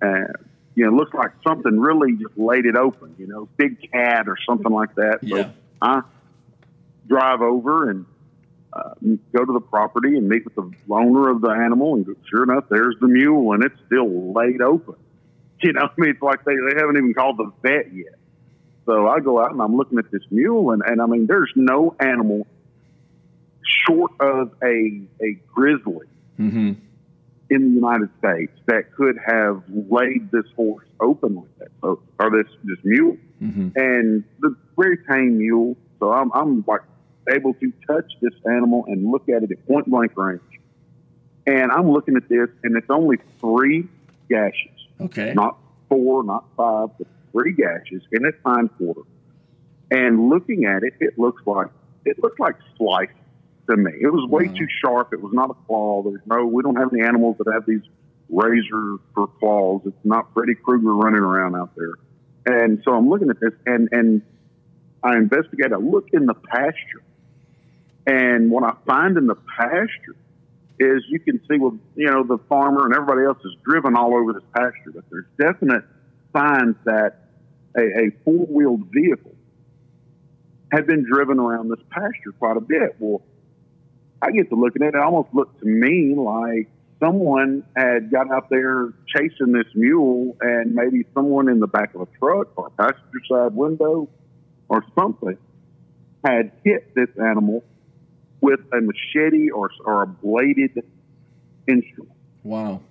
and 0.01 0.35
you 0.75 0.85
know, 0.85 0.93
it 0.93 0.97
looks 0.97 1.15
like 1.15 1.31
something 1.47 1.79
really 1.79 2.15
just 2.15 2.37
laid 2.37 2.67
it 2.67 2.77
open. 2.77 3.15
You 3.19 3.29
know, 3.29 3.49
big 3.57 3.91
cat 3.93 4.29
or 4.29 4.37
something 4.49 4.73
like 4.73 4.95
that." 4.97 5.21
So 5.23 5.37
I 5.81 6.03
drive 7.07 7.43
over 7.43 7.91
and 7.91 8.07
uh, 8.75 8.95
go 9.37 9.45
to 9.45 9.53
the 9.53 9.61
property 9.61 10.17
and 10.17 10.29
meet 10.29 10.45
with 10.45 10.55
the 10.55 10.71
owner 10.91 11.31
of 11.31 11.41
the 11.41 11.51
animal, 11.51 11.95
and 11.95 12.07
sure 12.29 12.43
enough, 12.43 12.65
there's 12.71 12.97
the 13.01 13.09
mule, 13.09 13.53
and 13.53 13.65
it's 13.65 13.79
still 13.87 14.33
laid 14.33 14.61
open. 14.61 14.97
You 15.63 15.73
know, 15.73 15.83
I 15.83 15.91
mean, 15.97 16.11
it's 16.11 16.21
like 16.21 16.45
they, 16.45 16.53
they 16.57 16.77
haven't 16.79 16.97
even 16.99 17.15
called 17.15 17.39
the 17.39 17.51
vet 17.63 17.95
yet. 17.95 18.17
So 18.85 19.09
I 19.09 19.21
go 19.21 19.43
out 19.43 19.53
and 19.53 19.63
I'm 19.63 19.77
looking 19.77 19.99
at 19.99 20.11
this 20.11 20.21
mule, 20.31 20.73
and, 20.73 20.83
and 20.85 21.01
I 21.01 21.07
mean, 21.07 21.27
there's 21.27 21.53
no 21.57 21.95
animal 22.01 22.47
short 23.87 24.13
of 24.21 24.53
a 24.63 25.01
a 25.23 25.41
grizzly 25.55 26.07
Mm-hmm. 26.39 26.73
in 27.51 27.69
the 27.69 27.75
United 27.77 28.09
States 28.19 28.53
that 28.67 28.93
could 28.97 29.17
have 29.25 29.63
laid 29.69 30.31
this 30.33 30.45
horse 30.57 30.87
open 31.01 31.37
like 31.37 31.59
that, 31.61 31.69
so, 31.81 32.03
or 32.19 32.31
this 32.31 32.53
this 32.65 32.79
mule, 32.85 33.17
Mm-hmm. 33.43 33.69
and 33.77 34.25
the 34.41 34.57
very 34.77 34.99
tame 35.09 35.39
mule. 35.39 35.77
So 36.01 36.13
I'm 36.13 36.31
I'm 36.33 36.65
like 36.67 36.81
able 37.29 37.55
to 37.55 37.73
touch 37.87 38.11
this 38.21 38.35
animal 38.47 38.85
and 38.87 39.11
look 39.11 39.29
at 39.29 39.43
it 39.43 39.51
at 39.51 39.67
point 39.67 39.89
blank 39.89 40.13
range, 40.17 40.41
and 41.47 41.71
I'm 41.71 41.91
looking 41.91 42.17
at 42.17 42.29
this, 42.29 42.49
and 42.63 42.77
it's 42.77 42.91
only 42.91 43.19
three 43.41 43.89
gashes, 44.29 44.89
Okay. 45.01 45.33
not 45.35 45.59
four, 45.89 46.23
not 46.25 46.45
five, 46.57 46.91
but 46.99 47.07
three 47.33 47.53
gashes 47.53 48.03
in 48.13 48.25
its 48.27 48.39
hind 48.45 48.71
quarter. 48.79 49.03
And 49.91 50.29
looking 50.29 50.65
at 50.65 50.83
it, 50.83 50.95
it 51.01 51.19
looks 51.19 51.43
like 51.47 51.69
it 52.05 52.23
looked 52.23 52.41
like 52.41 52.57
sliced 52.77 53.13
to 53.71 53.77
me. 53.77 53.93
It 54.01 54.13
was 54.13 54.29
way 54.31 54.47
Wow. 54.49 54.55
too 54.55 54.67
sharp. 54.83 55.13
It 55.13 55.23
was 55.23 55.33
not 55.33 55.51
a 55.51 55.55
claw. 55.67 56.03
There's 56.03 56.21
no. 56.27 56.45
We 56.47 56.63
don't 56.63 56.77
have 56.77 56.93
any 56.93 57.03
animals 57.03 57.37
that 57.39 57.51
have 57.53 57.65
these 57.67 57.83
razor 58.29 58.97
for 59.15 59.27
claws. 59.39 59.83
It's 59.85 60.05
not 60.05 60.33
Freddy 60.35 60.55
Krueger 60.55 60.95
running 60.95 61.21
around 61.21 61.55
out 61.55 61.71
there. 61.77 61.95
And 62.47 62.83
so 62.85 62.93
I'm 62.93 63.09
looking 63.09 63.31
at 63.31 63.41
this, 63.41 63.53
and 63.67 63.89
and 63.93 64.23
I 65.03 65.17
investigate. 65.17 65.73
I 65.73 65.77
look 65.77 66.09
in 66.13 66.27
the 66.27 66.35
pasture, 66.35 67.03
and 68.07 68.51
what 68.51 68.65
I 68.65 68.75
find 68.87 69.17
in 69.17 69.27
the 69.27 69.37
pasture 69.57 70.17
is 70.79 71.05
you 71.09 71.21
can 71.21 71.41
see, 71.49 71.59
well, 71.59 71.79
you 71.95 72.07
know, 72.07 72.25
the 72.25 72.39
farmer 72.49 72.85
and 72.85 72.95
everybody 72.95 73.25
else 73.25 73.39
is 73.45 73.55
driven 73.65 73.97
all 73.97 74.15
over 74.15 74.33
this 74.33 74.43
pasture, 74.55 74.93
but 74.95 75.05
there's 75.11 75.27
definite 75.39 75.85
signs 76.33 76.77
that 76.85 77.29
a, 77.77 77.81
a 77.81 78.11
four 78.25 78.47
wheeled 78.47 78.83
vehicle 78.93 79.35
had 80.73 80.87
been 80.87 81.05
driven 81.05 81.39
around 81.39 81.71
this 81.71 81.79
pasture 81.91 82.33
quite 82.39 82.57
a 82.57 82.61
bit. 82.61 82.97
Well, 82.99 83.23
I 84.21 84.33
get 84.33 84.49
to 84.51 84.57
looking 84.57 84.83
at 84.83 84.89
it, 84.89 84.95
it 84.97 85.01
almost 85.01 85.29
looked 85.33 85.61
to 85.61 85.67
me 85.67 86.15
like 86.17 86.69
someone 87.01 87.65
had 87.77 88.11
got 88.11 88.31
out 88.31 88.51
there 88.51 88.93
chasing 89.15 89.53
this 89.53 89.67
mule, 89.75 90.37
and 90.41 90.75
maybe 90.75 91.05
someone 91.15 91.49
in 91.49 91.61
the 91.61 91.67
back 91.67 91.95
of 91.95 92.03
a 92.03 92.07
truck 92.19 92.49
or 92.57 92.67
a 92.67 92.71
passenger 92.71 93.21
side 93.29 93.55
window 93.55 94.09
or 94.69 94.85
something 94.99 95.39
had 96.25 96.51
hit 96.65 96.95
this 96.95 97.09
animal 97.23 97.63
with 98.45 98.61
a 98.75 98.81
machete 98.81 99.51
or, 99.51 99.71
or 99.87 100.03
a 100.03 100.07
bladed 100.07 100.85
instrument. 101.67 102.13
Wow. 102.43 102.83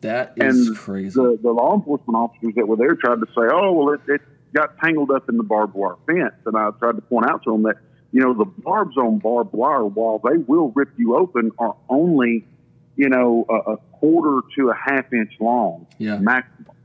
That 0.00 0.34
is 0.36 0.68
and 0.68 0.76
crazy. 0.76 1.14
The, 1.14 1.38
the 1.42 1.50
law 1.50 1.74
enforcement 1.74 2.16
officers 2.16 2.54
that 2.54 2.66
were 2.68 2.76
there 2.76 2.94
tried 2.94 3.20
to 3.20 3.26
say, 3.26 3.46
oh, 3.52 3.72
well, 3.72 3.94
it, 3.94 4.00
it 4.06 4.20
got 4.52 4.78
tangled 4.78 5.10
up 5.10 5.28
in 5.28 5.36
the 5.38 5.42
barbed 5.42 5.74
wire 5.74 5.96
fence. 6.06 6.34
And 6.46 6.56
I 6.56 6.70
tried 6.78 6.96
to 6.96 7.02
point 7.02 7.28
out 7.28 7.42
to 7.44 7.50
them 7.50 7.62
that, 7.64 7.78
you 8.12 8.20
know, 8.20 8.32
the 8.32 8.44
barbs 8.44 8.96
on 8.96 9.18
barbed 9.18 9.52
wire, 9.52 9.84
while 9.84 10.20
they 10.22 10.38
will 10.38 10.70
rip 10.76 10.90
you 10.96 11.16
open, 11.16 11.50
are 11.58 11.74
only, 11.88 12.46
you 12.96 13.08
know, 13.08 13.44
a, 13.48 13.72
a 13.72 13.76
quarter 13.98 14.46
to 14.56 14.70
a 14.70 14.74
half 14.74 15.12
inch 15.12 15.32
long 15.40 15.86
yeah. 15.98 16.18
maximum. 16.18 16.76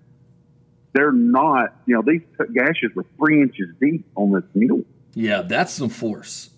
They're 0.93 1.11
not, 1.11 1.75
you 1.85 1.93
know, 1.95 2.01
these 2.01 2.21
gashes 2.51 2.95
were 2.95 3.05
three 3.17 3.43
inches 3.43 3.67
deep 3.79 4.05
on 4.15 4.31
this 4.31 4.45
mule. 4.55 4.85
Yeah, 5.17 5.41
that's 5.41 5.73
some 5.73 5.89
force. 5.89 6.51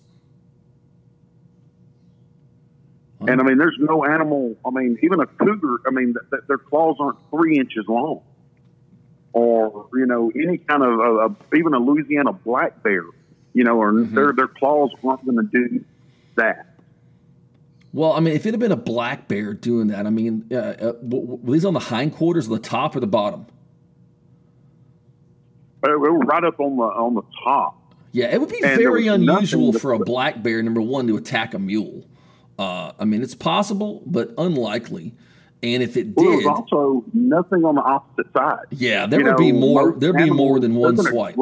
And 3.20 3.40
I 3.40 3.42
mean, 3.42 3.56
there's 3.56 3.76
no 3.78 4.04
animal. 4.04 4.54
I 4.66 4.70
mean, 4.70 4.98
even 5.02 5.18
a 5.18 5.26
cougar. 5.26 5.76
I 5.86 5.90
mean, 5.90 6.12
th- 6.12 6.30
th- 6.30 6.42
their 6.46 6.58
claws 6.58 6.96
aren't 7.00 7.16
three 7.30 7.58
inches 7.58 7.86
long, 7.88 8.20
or 9.32 9.88
you 9.94 10.04
know, 10.04 10.30
any 10.34 10.58
kind 10.58 10.82
of 10.82 11.00
uh, 11.00 11.24
uh, 11.24 11.28
even 11.56 11.72
a 11.72 11.78
Louisiana 11.78 12.34
black 12.34 12.82
bear. 12.82 13.04
You 13.54 13.64
know, 13.64 13.80
or 13.80 14.04
their 14.04 14.34
their 14.34 14.48
claws 14.48 14.90
aren't 15.02 15.24
going 15.24 15.38
to 15.38 15.50
do 15.50 15.82
that. 16.36 16.66
Well, 17.94 18.12
I 18.12 18.20
mean, 18.20 18.34
if 18.34 18.44
it 18.44 18.52
had 18.52 18.60
been 18.60 18.72
a 18.72 18.76
black 18.76 19.26
bear 19.26 19.54
doing 19.54 19.86
that, 19.86 20.06
I 20.06 20.10
mean, 20.10 20.46
uh, 20.52 20.56
uh, 20.56 20.92
were 21.00 21.54
these 21.54 21.64
on 21.64 21.72
the 21.72 21.80
hindquarters, 21.80 22.46
or 22.46 22.56
the 22.56 22.58
top, 22.58 22.94
or 22.94 23.00
the 23.00 23.06
bottom? 23.06 23.46
It 25.82 25.98
was 25.98 26.26
right 26.26 26.44
up 26.44 26.60
on 26.60 26.76
the 26.76 26.82
on 26.82 27.14
the 27.14 27.22
top. 27.42 27.79
Yeah, 28.12 28.26
it 28.26 28.40
would 28.40 28.48
be 28.48 28.60
And 28.62 28.76
very 28.78 29.06
unusual 29.06 29.72
for 29.72 29.92
a 29.92 29.98
black 29.98 30.42
bear, 30.42 30.62
number 30.62 30.80
one, 30.82 31.06
to 31.06 31.16
attack 31.16 31.54
a 31.54 31.58
mule. 31.58 32.04
Uh, 32.58 32.92
I 32.98 33.04
mean, 33.04 33.22
it's 33.22 33.34
possible, 33.34 34.02
but 34.06 34.34
unlikely. 34.36 35.14
And 35.62 35.82
if 35.82 35.96
it 35.96 36.08
Well, 36.16 36.26
there 36.26 36.36
did, 36.40 36.46
was 36.46 36.60
also 36.70 37.04
nothing 37.12 37.64
on 37.64 37.74
the 37.74 37.82
opposite 37.82 38.32
side. 38.32 38.66
yeah, 38.70 39.06
there 39.06 39.20
You 39.20 39.26
would 39.26 39.36
be 39.36 39.52
more. 39.52 39.92
There'd 39.92 40.16
be 40.16 40.30
more 40.30 40.58
than 40.58 40.74
one 40.74 40.96
swipe. 40.96 41.36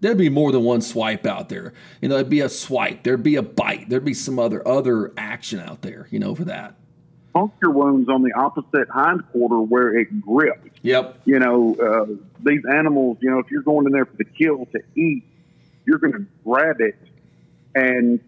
There'd 0.00 0.18
be 0.18 0.28
more 0.28 0.52
than 0.52 0.62
one 0.62 0.82
swipe 0.82 1.24
out 1.26 1.48
there. 1.48 1.72
You 2.02 2.08
know, 2.08 2.16
it'd 2.16 2.28
be 2.28 2.40
a 2.40 2.48
swipe. 2.48 3.02
There'd 3.02 3.22
be 3.22 3.36
a 3.36 3.42
bite. 3.42 3.88
There'd 3.88 4.04
be 4.04 4.14
some 4.14 4.38
other 4.38 4.66
other 4.66 5.12
action 5.16 5.58
out 5.60 5.82
there. 5.82 6.06
You 6.10 6.18
know, 6.18 6.34
for 6.34 6.44
that. 6.44 6.74
Puncture 7.32 7.70
wounds 7.70 8.08
on 8.08 8.22
the 8.22 8.32
opposite 8.32 8.88
hindquarter 8.94 9.60
where 9.60 9.96
it 9.98 10.20
grips. 10.20 10.70
Yep. 10.82 11.20
you 11.24 11.38
know, 11.38 11.76
uh, 11.76 12.14
these 12.42 12.62
animals, 12.70 13.18
you 13.20 13.30
know, 13.30 13.38
if 13.40 13.50
you're 13.50 13.62
going 13.62 13.86
in 13.86 13.92
there 13.92 14.06
for 14.06 14.16
the 14.16 14.24
kill 14.24 14.66
to 14.72 14.80
eat, 14.94 15.24
you're 15.86 15.98
going 15.98 16.12
to 16.12 16.26
grab 16.44 16.80
it. 16.80 16.96
And, 17.74 18.20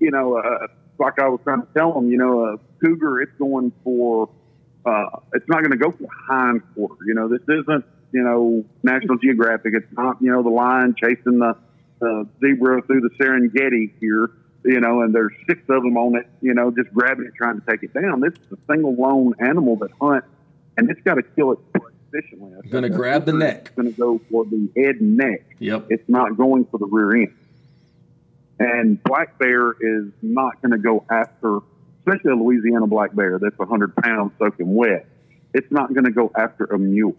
you 0.00 0.10
know, 0.10 0.36
uh, 0.38 0.66
like 0.98 1.18
I 1.20 1.28
was 1.28 1.40
trying 1.44 1.62
to 1.62 1.68
tell 1.76 1.92
them, 1.92 2.10
you 2.10 2.18
know, 2.18 2.44
a 2.44 2.58
cougar, 2.82 3.20
it's 3.20 3.32
going 3.38 3.72
for, 3.84 4.28
uh, 4.84 5.20
it's 5.34 5.48
not 5.48 5.62
going 5.62 5.72
to 5.72 5.76
go 5.76 5.90
for 5.90 6.02
the 6.02 6.08
hind 6.28 6.62
quarter. 6.74 6.96
You 7.06 7.14
know, 7.14 7.28
this 7.28 7.42
isn't, 7.42 7.84
you 8.12 8.22
know, 8.22 8.64
National 8.82 9.18
Geographic. 9.18 9.74
It's 9.74 9.92
not, 9.92 10.16
you 10.20 10.30
know, 10.30 10.42
the 10.42 10.50
lion 10.50 10.94
chasing 11.00 11.38
the, 11.38 11.56
the 12.00 12.26
zebra 12.40 12.82
through 12.82 13.00
the 13.00 13.10
Serengeti 13.20 13.92
here, 14.00 14.30
you 14.64 14.80
know, 14.80 15.02
and 15.02 15.14
there's 15.14 15.32
six 15.48 15.60
of 15.68 15.82
them 15.82 15.96
on 15.96 16.16
it, 16.16 16.28
you 16.40 16.54
know, 16.54 16.70
just 16.70 16.92
grabbing 16.94 17.26
it, 17.26 17.32
trying 17.36 17.60
to 17.60 17.66
take 17.68 17.82
it 17.82 17.92
down. 17.92 18.20
This 18.20 18.32
is 18.34 18.52
a 18.52 18.72
single 18.72 18.94
lone 18.94 19.34
animal 19.40 19.76
that 19.76 19.90
hunts, 20.00 20.28
and 20.76 20.90
it's 20.90 21.00
got 21.02 21.14
to 21.14 21.22
kill 21.22 21.52
it 21.52 21.58
efficiently. 22.16 22.52
I 22.56 22.68
Gonna 22.68 22.88
grab 22.88 23.24
the 23.24 23.32
neck. 23.32 23.68
is 23.68 23.74
Going 23.74 23.92
to 23.92 23.98
go 23.98 24.20
for 24.30 24.44
the 24.44 24.68
head 24.76 24.96
and 24.96 25.16
neck. 25.16 25.44
Yep. 25.58 25.86
It's 25.90 26.08
not 26.08 26.36
going 26.36 26.66
for 26.66 26.78
the 26.78 26.86
rear 26.86 27.22
end. 27.22 27.34
And 28.58 29.02
black 29.02 29.38
bear 29.38 29.72
is 29.72 30.12
not 30.22 30.60
going 30.62 30.72
to 30.72 30.78
go 30.78 31.04
after, 31.10 31.58
especially 32.00 32.32
a 32.32 32.36
Louisiana 32.36 32.86
black 32.86 33.14
bear 33.14 33.38
that's 33.38 33.58
100 33.58 33.94
pounds 33.96 34.32
soaking 34.38 34.74
wet. 34.74 35.06
It's 35.52 35.70
not 35.70 35.92
going 35.92 36.04
to 36.04 36.10
go 36.10 36.30
after 36.34 36.64
a 36.64 36.78
mule. 36.78 37.16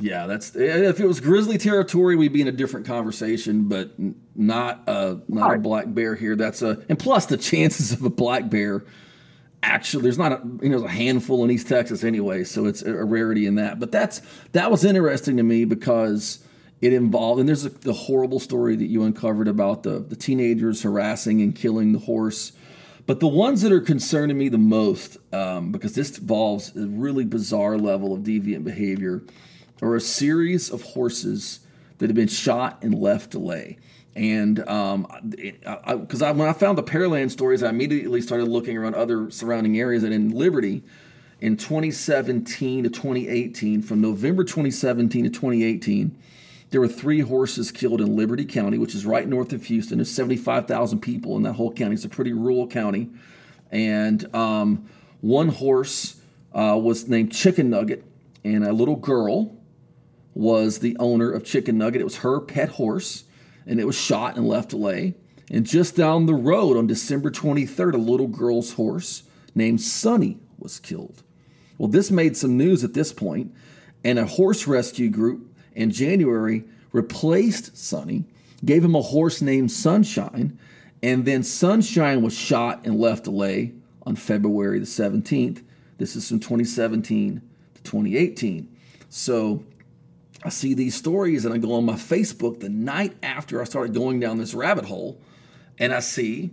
Yeah, 0.00 0.26
that's 0.26 0.56
eh, 0.56 0.88
if 0.88 0.98
it 1.00 1.06
was 1.06 1.20
grizzly 1.20 1.56
territory, 1.56 2.16
we'd 2.16 2.32
be 2.32 2.42
in 2.42 2.48
a 2.48 2.52
different 2.52 2.86
conversation, 2.86 3.68
but 3.68 3.92
not 4.34 4.82
a 4.88 5.20
not 5.28 5.54
a 5.54 5.58
black 5.58 5.84
bear 5.86 6.16
here. 6.16 6.34
That's 6.34 6.62
a 6.62 6.82
and 6.88 6.98
plus 6.98 7.26
the 7.26 7.36
chances 7.38 7.92
of 7.92 8.02
a 8.02 8.10
black 8.10 8.50
bear 8.50 8.84
actually 9.64 10.02
there's 10.02 10.18
not 10.18 10.32
a 10.32 10.40
you 10.62 10.68
know 10.68 10.84
a 10.84 10.88
handful 10.88 11.44
in 11.44 11.50
East 11.50 11.68
Texas 11.68 12.04
anyway, 12.04 12.44
so 12.44 12.66
it's 12.66 12.82
a 12.82 13.04
rarity 13.04 13.46
in 13.46 13.56
that. 13.56 13.80
But 13.80 13.90
that's 13.90 14.20
that 14.52 14.70
was 14.70 14.84
interesting 14.84 15.36
to 15.38 15.42
me 15.42 15.64
because 15.64 16.44
it 16.80 16.92
involved 16.92 17.40
and 17.40 17.48
there's 17.48 17.64
a, 17.64 17.70
the 17.70 17.92
horrible 17.92 18.40
story 18.40 18.76
that 18.76 18.86
you 18.86 19.02
uncovered 19.02 19.48
about 19.48 19.82
the 19.82 20.00
the 20.00 20.16
teenagers 20.16 20.82
harassing 20.82 21.40
and 21.42 21.54
killing 21.54 21.92
the 21.92 21.98
horse. 21.98 22.52
But 23.06 23.20
the 23.20 23.28
ones 23.28 23.60
that 23.62 23.72
are 23.72 23.82
concerning 23.82 24.38
me 24.38 24.48
the 24.48 24.56
most, 24.56 25.18
um, 25.30 25.72
because 25.72 25.94
this 25.94 26.18
involves 26.18 26.74
a 26.74 26.86
really 26.86 27.26
bizarre 27.26 27.76
level 27.76 28.14
of 28.14 28.20
deviant 28.20 28.64
behavior, 28.64 29.22
are 29.82 29.94
a 29.94 30.00
series 30.00 30.70
of 30.70 30.80
horses 30.80 31.60
that 31.98 32.08
have 32.08 32.16
been 32.16 32.28
shot 32.28 32.82
and 32.82 32.94
left 32.94 33.32
to 33.32 33.38
lay. 33.38 33.78
And 34.16 34.66
um, 34.68 35.06
because 35.28 36.22
I, 36.22 36.30
when 36.30 36.48
I 36.48 36.52
found 36.52 36.78
the 36.78 36.82
Pearland 36.82 37.30
stories, 37.30 37.62
I 37.62 37.70
immediately 37.70 38.20
started 38.20 38.46
looking 38.46 38.76
around 38.76 38.94
other 38.94 39.30
surrounding 39.30 39.78
areas. 39.78 40.04
And 40.04 40.14
in 40.14 40.30
Liberty, 40.30 40.84
in 41.40 41.56
2017 41.56 42.84
to 42.84 42.90
2018, 42.90 43.82
from 43.82 44.00
November 44.00 44.44
2017 44.44 45.24
to 45.24 45.30
2018, 45.30 46.16
there 46.70 46.80
were 46.80 46.88
three 46.88 47.20
horses 47.20 47.70
killed 47.70 48.00
in 48.00 48.16
Liberty 48.16 48.44
County, 48.44 48.78
which 48.78 48.94
is 48.94 49.04
right 49.04 49.28
north 49.28 49.52
of 49.52 49.64
Houston. 49.66 49.98
There's 49.98 50.10
75,000 50.10 51.00
people 51.00 51.36
in 51.36 51.42
that 51.42 51.52
whole 51.52 51.72
county. 51.72 51.94
It's 51.94 52.04
a 52.04 52.08
pretty 52.08 52.32
rural 52.32 52.66
county. 52.66 53.10
And 53.70 54.32
um, 54.34 54.88
one 55.20 55.48
horse 55.48 56.20
uh, 56.52 56.78
was 56.80 57.08
named 57.08 57.32
Chicken 57.32 57.70
Nugget, 57.70 58.04
and 58.44 58.64
a 58.64 58.72
little 58.72 58.96
girl 58.96 59.56
was 60.34 60.78
the 60.80 60.96
owner 60.98 61.30
of 61.30 61.44
Chicken 61.44 61.78
Nugget. 61.78 62.00
It 62.00 62.04
was 62.04 62.18
her 62.18 62.40
pet 62.40 62.70
horse, 62.70 63.24
and 63.66 63.80
it 63.80 63.86
was 63.86 63.96
shot 63.96 64.36
and 64.36 64.46
left 64.46 64.70
to 64.70 64.76
lay. 64.76 65.14
And 65.50 65.66
just 65.66 65.96
down 65.96 66.26
the 66.26 66.34
road 66.34 66.76
on 66.76 66.86
December 66.86 67.30
23rd, 67.30 67.94
a 67.94 67.98
little 67.98 68.28
girl's 68.28 68.72
horse 68.72 69.24
named 69.54 69.80
Sunny 69.80 70.38
was 70.58 70.78
killed. 70.78 71.22
Well, 71.78 71.88
this 71.88 72.10
made 72.10 72.36
some 72.36 72.56
news 72.56 72.84
at 72.84 72.94
this 72.94 73.12
point, 73.12 73.54
and 74.04 74.18
a 74.18 74.26
horse 74.26 74.66
rescue 74.66 75.10
group 75.10 75.54
in 75.74 75.90
January 75.90 76.64
replaced 76.92 77.76
Sunny, 77.76 78.24
gave 78.64 78.84
him 78.84 78.94
a 78.94 79.02
horse 79.02 79.42
named 79.42 79.70
Sunshine, 79.70 80.58
and 81.02 81.24
then 81.24 81.42
Sunshine 81.42 82.22
was 82.22 82.32
shot 82.32 82.86
and 82.86 82.98
left 82.98 83.24
to 83.24 83.30
lay 83.30 83.72
on 84.06 84.16
February 84.16 84.78
the 84.78 84.86
17th. 84.86 85.62
This 85.98 86.16
is 86.16 86.28
from 86.28 86.40
2017 86.40 87.42
to 87.74 87.82
2018. 87.82 88.74
So 89.10 89.62
I 90.44 90.50
see 90.50 90.74
these 90.74 90.94
stories 90.94 91.46
and 91.46 91.54
I 91.54 91.58
go 91.58 91.72
on 91.72 91.86
my 91.86 91.94
Facebook 91.94 92.60
the 92.60 92.68
night 92.68 93.16
after 93.22 93.60
I 93.60 93.64
started 93.64 93.94
going 93.94 94.20
down 94.20 94.36
this 94.36 94.52
rabbit 94.52 94.84
hole, 94.84 95.18
and 95.78 95.92
I 95.92 96.00
see 96.00 96.50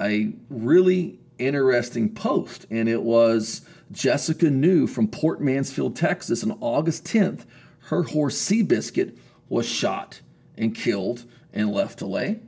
a 0.00 0.32
really 0.50 1.18
interesting 1.38 2.14
post, 2.14 2.66
and 2.70 2.88
it 2.88 3.02
was 3.02 3.62
Jessica 3.90 4.50
New 4.50 4.86
from 4.86 5.08
Port 5.08 5.40
Mansfield, 5.40 5.96
Texas, 5.96 6.44
on 6.44 6.58
August 6.60 7.04
10th. 7.04 7.46
Her 7.80 8.02
horse 8.02 8.36
Seabiscuit 8.36 9.16
was 9.48 9.66
shot 9.66 10.20
and 10.58 10.74
killed 10.74 11.24
and 11.52 11.72
left 11.72 12.00
to 12.00 12.06
lay. 12.06 12.40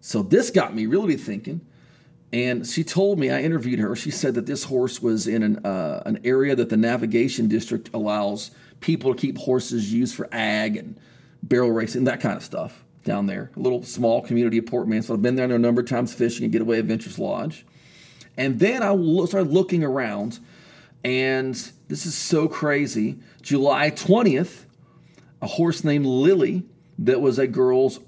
So 0.00 0.22
this 0.22 0.50
got 0.50 0.74
me 0.74 0.86
really 0.86 1.16
thinking. 1.16 1.62
And 2.30 2.66
she 2.66 2.84
told 2.84 3.18
me, 3.18 3.30
I 3.30 3.40
interviewed 3.40 3.78
her. 3.78 3.96
She 3.96 4.10
said 4.10 4.34
that 4.34 4.44
this 4.44 4.64
horse 4.64 5.00
was 5.00 5.26
in 5.26 5.42
an, 5.42 5.64
uh, 5.64 6.02
an 6.04 6.20
area 6.24 6.54
that 6.54 6.68
the 6.68 6.76
navigation 6.76 7.48
district 7.48 7.88
allows 7.94 8.50
people 8.80 9.14
to 9.14 9.20
keep 9.20 9.38
horses 9.38 9.92
used 9.92 10.14
for 10.14 10.28
ag 10.32 10.76
and 10.76 10.98
barrel 11.42 11.70
racing, 11.70 12.04
that 12.04 12.20
kind 12.20 12.36
of 12.36 12.42
stuff 12.42 12.84
down 13.04 13.26
there. 13.26 13.50
A 13.56 13.60
little 13.60 13.82
small 13.82 14.22
community 14.22 14.58
of 14.58 14.66
Port 14.66 14.86
Mansfield. 14.88 15.18
I've 15.18 15.22
been 15.22 15.36
there 15.36 15.46
a 15.46 15.58
number 15.58 15.80
of 15.80 15.88
times 15.88 16.12
fishing 16.12 16.44
at 16.44 16.50
Getaway 16.50 16.78
Adventures 16.78 17.18
Lodge. 17.18 17.64
And 18.36 18.60
then 18.60 18.82
I 18.82 18.94
started 19.26 19.50
looking 19.50 19.82
around, 19.82 20.38
and 21.02 21.54
this 21.88 22.06
is 22.06 22.14
so 22.14 22.48
crazy. 22.48 23.18
July 23.42 23.90
20th, 23.90 24.64
a 25.42 25.46
horse 25.46 25.82
named 25.82 26.06
Lily, 26.06 26.64
that 27.00 27.20
was 27.20 27.38
a 27.38 27.46
girl's, 27.46 28.00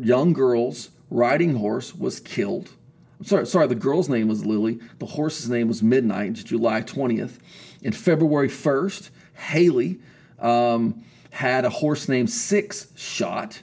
young 0.00 0.32
girl's 0.32 0.90
riding 1.10 1.56
horse, 1.56 1.94
was 1.94 2.20
killed. 2.20 2.70
I'm 3.18 3.26
sorry, 3.26 3.46
sorry, 3.46 3.66
the 3.66 3.74
girl's 3.74 4.08
name 4.08 4.28
was 4.28 4.44
Lily. 4.44 4.78
The 4.98 5.06
horse's 5.06 5.48
name 5.48 5.68
was 5.68 5.82
Midnight, 5.82 6.34
July 6.34 6.82
20th. 6.82 7.38
And 7.82 7.96
February 7.96 8.48
1st, 8.48 9.10
Haley 9.36 10.00
um, 10.38 11.04
had 11.30 11.64
a 11.64 11.70
horse 11.70 12.08
named 12.08 12.30
Six 12.30 12.88
shot. 12.96 13.62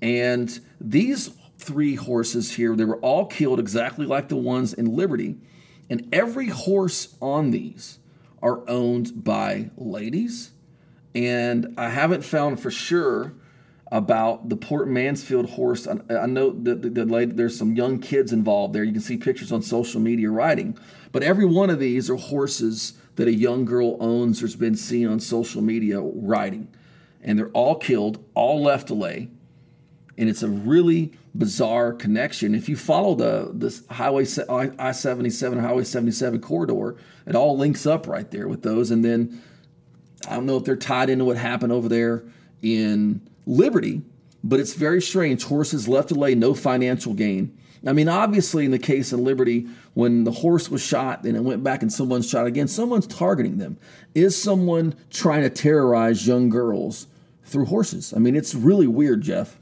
And 0.00 0.58
these 0.80 1.30
three 1.58 1.96
horses 1.96 2.54
here, 2.54 2.76
they 2.76 2.84
were 2.84 2.98
all 2.98 3.26
killed 3.26 3.60
exactly 3.60 4.06
like 4.06 4.28
the 4.28 4.36
ones 4.36 4.72
in 4.72 4.94
Liberty. 4.96 5.36
And 5.90 6.08
every 6.12 6.48
horse 6.48 7.16
on 7.20 7.50
these 7.50 7.98
are 8.42 8.68
owned 8.68 9.24
by 9.24 9.70
ladies. 9.76 10.52
And 11.14 11.74
I 11.76 11.88
haven't 11.88 12.24
found 12.24 12.60
for 12.60 12.70
sure 12.70 13.34
about 13.90 14.48
the 14.48 14.56
Port 14.56 14.88
Mansfield 14.88 15.50
horse. 15.50 15.88
I, 15.88 15.98
I 16.14 16.26
know 16.26 16.50
that 16.50 16.82
the, 16.82 16.90
the 16.90 17.04
lady, 17.06 17.32
there's 17.32 17.58
some 17.58 17.74
young 17.74 17.98
kids 17.98 18.32
involved 18.32 18.74
there. 18.74 18.84
You 18.84 18.92
can 18.92 19.00
see 19.00 19.16
pictures 19.16 19.50
on 19.50 19.62
social 19.62 20.00
media 20.00 20.30
riding. 20.30 20.78
But 21.10 21.22
every 21.22 21.46
one 21.46 21.70
of 21.70 21.80
these 21.80 22.10
are 22.10 22.16
horses 22.16 22.92
that 23.18 23.28
a 23.28 23.32
young 23.32 23.64
girl 23.64 23.96
owns 24.00 24.42
or's 24.42 24.56
been 24.56 24.74
seen 24.74 25.06
on 25.06 25.20
social 25.20 25.62
media 25.62 26.00
riding. 26.00 26.66
And 27.22 27.38
they're 27.38 27.50
all 27.50 27.74
killed, 27.74 28.24
all 28.34 28.62
left 28.62 28.88
to 28.88 28.94
lay 28.94 29.28
and 30.18 30.28
it's 30.28 30.42
a 30.42 30.48
really 30.48 31.12
bizarre 31.34 31.92
connection. 31.92 32.54
If 32.54 32.68
you 32.68 32.76
follow 32.76 33.14
the 33.14 33.50
this 33.54 33.86
highway 33.86 34.26
I 34.48 34.92
seventy 34.92 35.30
seven 35.30 35.60
highway 35.60 35.84
seventy 35.84 36.12
seven 36.12 36.40
corridor, 36.40 36.96
it 37.24 37.36
all 37.36 37.56
links 37.56 37.86
up 37.86 38.08
right 38.08 38.28
there 38.30 38.48
with 38.48 38.62
those. 38.62 38.90
And 38.90 39.04
then 39.04 39.40
I 40.28 40.34
don't 40.34 40.44
know 40.44 40.56
if 40.56 40.64
they're 40.64 40.76
tied 40.76 41.08
into 41.08 41.24
what 41.24 41.36
happened 41.36 41.72
over 41.72 41.88
there 41.88 42.24
in 42.60 43.26
Liberty, 43.46 44.02
but 44.42 44.58
it's 44.58 44.74
very 44.74 45.00
strange. 45.00 45.44
Horses 45.44 45.86
left 45.86 46.08
to 46.08 46.16
lay, 46.16 46.34
no 46.34 46.52
financial 46.52 47.14
gain. 47.14 47.56
I 47.86 47.92
mean, 47.92 48.08
obviously, 48.08 48.64
in 48.64 48.70
the 48.70 48.78
case 48.78 49.12
of 49.12 49.20
Liberty, 49.20 49.66
when 49.94 50.24
the 50.24 50.32
horse 50.32 50.68
was 50.68 50.82
shot 50.82 51.24
and 51.24 51.36
it 51.36 51.42
went 51.42 51.62
back 51.62 51.82
and 51.82 51.92
someone 51.92 52.22
shot 52.22 52.46
again, 52.46 52.66
someone's 52.68 53.06
targeting 53.06 53.58
them. 53.58 53.78
Is 54.14 54.40
someone 54.40 54.94
trying 55.10 55.42
to 55.42 55.50
terrorize 55.50 56.26
young 56.26 56.48
girls 56.48 57.06
through 57.44 57.66
horses? 57.66 58.12
I 58.14 58.18
mean, 58.18 58.34
it's 58.34 58.54
really 58.54 58.86
weird, 58.88 59.20
Jeff. 59.22 59.58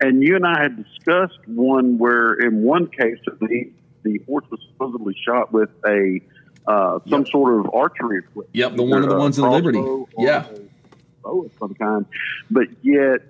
And 0.00 0.22
you 0.22 0.36
and 0.36 0.46
I 0.46 0.62
had 0.62 0.76
discussed 0.84 1.38
one 1.46 1.96
where, 1.96 2.34
in 2.34 2.62
one 2.62 2.88
case, 2.88 3.18
the 3.40 3.70
the 4.02 4.18
horse 4.26 4.44
was 4.50 4.60
supposedly 4.72 5.16
shot 5.24 5.52
with 5.52 5.70
a 5.86 6.20
uh, 6.68 6.98
some 7.08 7.20
Yep. 7.22 7.28
sort 7.28 7.60
of 7.66 7.70
archery 7.74 8.18
equipment. 8.18 8.50
Yep, 8.52 8.76
the 8.76 8.82
one 8.82 9.02
of 9.02 9.08
the 9.08 9.16
ones 9.16 9.38
in 9.38 9.48
Liberty. 9.48 9.80
Yeah. 10.18 10.46
bow 11.22 11.42
of 11.44 11.50
some 11.58 11.74
kind. 11.74 12.04
But 12.50 12.68
yet 12.82 13.22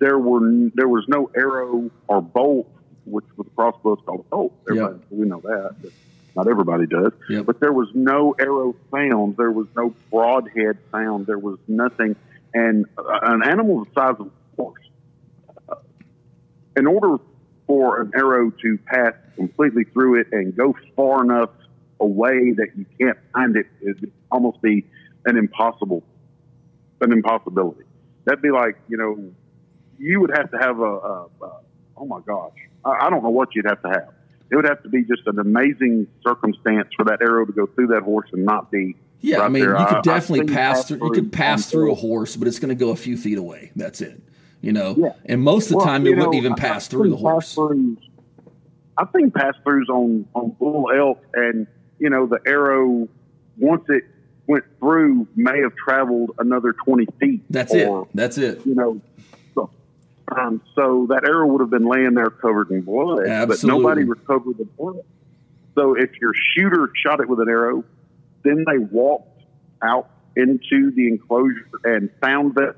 there 0.00 0.18
were 0.18 0.40
there 0.74 0.88
was 0.88 1.04
no 1.06 1.30
arrow 1.36 1.90
or 2.08 2.20
bolt, 2.20 2.68
which 3.04 3.24
with 3.36 3.46
a 3.46 3.50
crossbow 3.50 3.94
is 3.94 4.00
called 4.04 4.20
a 4.20 4.28
bolt. 4.34 4.52
Everybody, 4.68 4.98
We 5.10 5.26
know 5.26 5.40
that, 5.40 5.76
but 5.80 5.92
not 6.34 6.48
everybody 6.48 6.86
does. 6.86 7.12
Yep. 7.28 7.46
But 7.46 7.60
there 7.60 7.72
was 7.72 7.88
no 7.94 8.34
arrow 8.40 8.74
found. 8.90 9.36
There 9.36 9.50
was 9.50 9.66
no 9.76 9.94
broadhead 10.10 10.78
found. 10.90 11.26
There 11.26 11.38
was 11.38 11.58
nothing. 11.68 12.16
And 12.52 12.86
uh, 12.98 13.02
an 13.22 13.42
animal 13.44 13.84
the 13.84 13.90
size 13.94 14.16
of 14.18 14.26
a 14.26 14.30
horse, 14.56 14.82
uh, 15.68 15.76
in 16.76 16.86
order 16.86 17.16
for 17.66 18.00
an 18.00 18.12
arrow 18.16 18.50
to 18.50 18.78
pass 18.86 19.12
completely 19.36 19.84
through 19.84 20.20
it 20.20 20.28
and 20.32 20.56
go 20.56 20.74
far 20.96 21.22
enough 21.22 21.50
away 22.00 22.52
that 22.52 22.68
you 22.76 22.86
can't 22.98 23.18
find 23.32 23.56
it, 23.56 23.66
it'd 23.82 24.10
almost 24.32 24.60
be 24.62 24.86
an 25.26 25.36
impossible, 25.36 26.02
an 27.00 27.12
impossibility. 27.12 27.84
That'd 28.24 28.42
be 28.42 28.50
like, 28.50 28.76
you 28.88 28.96
know, 28.96 29.32
you 30.00 30.20
would 30.20 30.30
have 30.34 30.50
to 30.50 30.58
have 30.58 30.78
a, 30.80 30.82
a, 30.82 31.26
a 31.42 31.60
oh 31.98 32.06
my 32.06 32.20
gosh, 32.26 32.54
I, 32.84 33.06
I 33.06 33.10
don't 33.10 33.22
know 33.22 33.30
what 33.30 33.54
you'd 33.54 33.66
have 33.66 33.82
to 33.82 33.88
have. 33.88 34.08
It 34.50 34.56
would 34.56 34.64
have 34.64 34.82
to 34.82 34.88
be 34.88 35.04
just 35.04 35.26
an 35.26 35.38
amazing 35.38 36.08
circumstance 36.24 36.88
for 36.96 37.04
that 37.04 37.22
arrow 37.22 37.46
to 37.46 37.52
go 37.52 37.66
through 37.66 37.88
that 37.88 38.02
horse 38.02 38.28
and 38.32 38.44
not 38.44 38.70
be. 38.70 38.96
Yeah, 39.20 39.36
right 39.36 39.44
I 39.44 39.48
mean, 39.48 39.62
there. 39.62 39.78
you 39.78 39.86
could 39.86 39.96
I've 39.98 40.02
definitely 40.02 40.52
pass 40.52 40.88
through. 40.88 41.04
You 41.04 41.10
could 41.12 41.30
pass 41.32 41.70
through 41.70 41.92
a 41.92 41.94
horse, 41.94 42.34
but 42.36 42.48
it's 42.48 42.58
going 42.58 42.70
to 42.70 42.74
go 42.74 42.90
a 42.90 42.96
few 42.96 43.16
feet 43.16 43.38
away. 43.38 43.70
That's 43.76 44.00
it. 44.00 44.20
You 44.62 44.72
know, 44.72 44.94
Yeah. 44.98 45.12
and 45.26 45.42
most 45.42 45.66
of 45.66 45.70
the 45.72 45.76
Well, 45.78 45.86
time 45.86 46.06
it 46.06 46.16
wouldn't 46.16 46.34
even 46.34 46.52
I- 46.54 46.56
pass 46.56 46.86
I've 46.86 46.90
through 46.90 47.10
the 47.10 47.16
horse. 47.16 47.56
I've 48.96 49.08
seen 49.16 49.30
pass 49.30 49.54
throughs 49.64 49.88
on 49.88 50.26
on 50.34 50.50
bull 50.58 50.90
elk, 50.94 51.22
and 51.34 51.66
you 51.98 52.10
know 52.10 52.26
the 52.26 52.38
arrow 52.46 53.08
once 53.56 53.84
it 53.88 54.04
went 54.46 54.64
through 54.78 55.26
may 55.36 55.60
have 55.60 55.72
traveled 55.76 56.32
another 56.38 56.74
twenty 56.84 57.06
feet. 57.18 57.42
That's 57.50 57.72
or, 57.72 58.02
it. 58.02 58.08
That's 58.14 58.36
it. 58.36 58.66
You 58.66 58.74
know, 58.74 59.00
um, 60.36 60.62
so 60.74 61.06
that 61.10 61.24
arrow 61.24 61.46
would 61.46 61.60
have 61.60 61.70
been 61.70 61.86
laying 61.88 62.14
there 62.14 62.30
covered 62.30 62.70
in 62.70 62.82
blood, 62.82 63.26
Absolutely. 63.26 63.46
but 63.56 63.64
nobody 63.64 64.04
recovered 64.04 64.58
the 64.58 64.64
blood. 64.64 65.00
So 65.74 65.94
if 65.94 66.10
your 66.20 66.32
shooter 66.54 66.90
shot 67.04 67.20
it 67.20 67.28
with 67.28 67.40
an 67.40 67.48
arrow, 67.48 67.84
then 68.44 68.64
they 68.66 68.78
walked 68.78 69.42
out 69.82 70.10
into 70.36 70.90
the 70.92 71.08
enclosure 71.08 71.66
and 71.84 72.10
found 72.20 72.54
that 72.56 72.76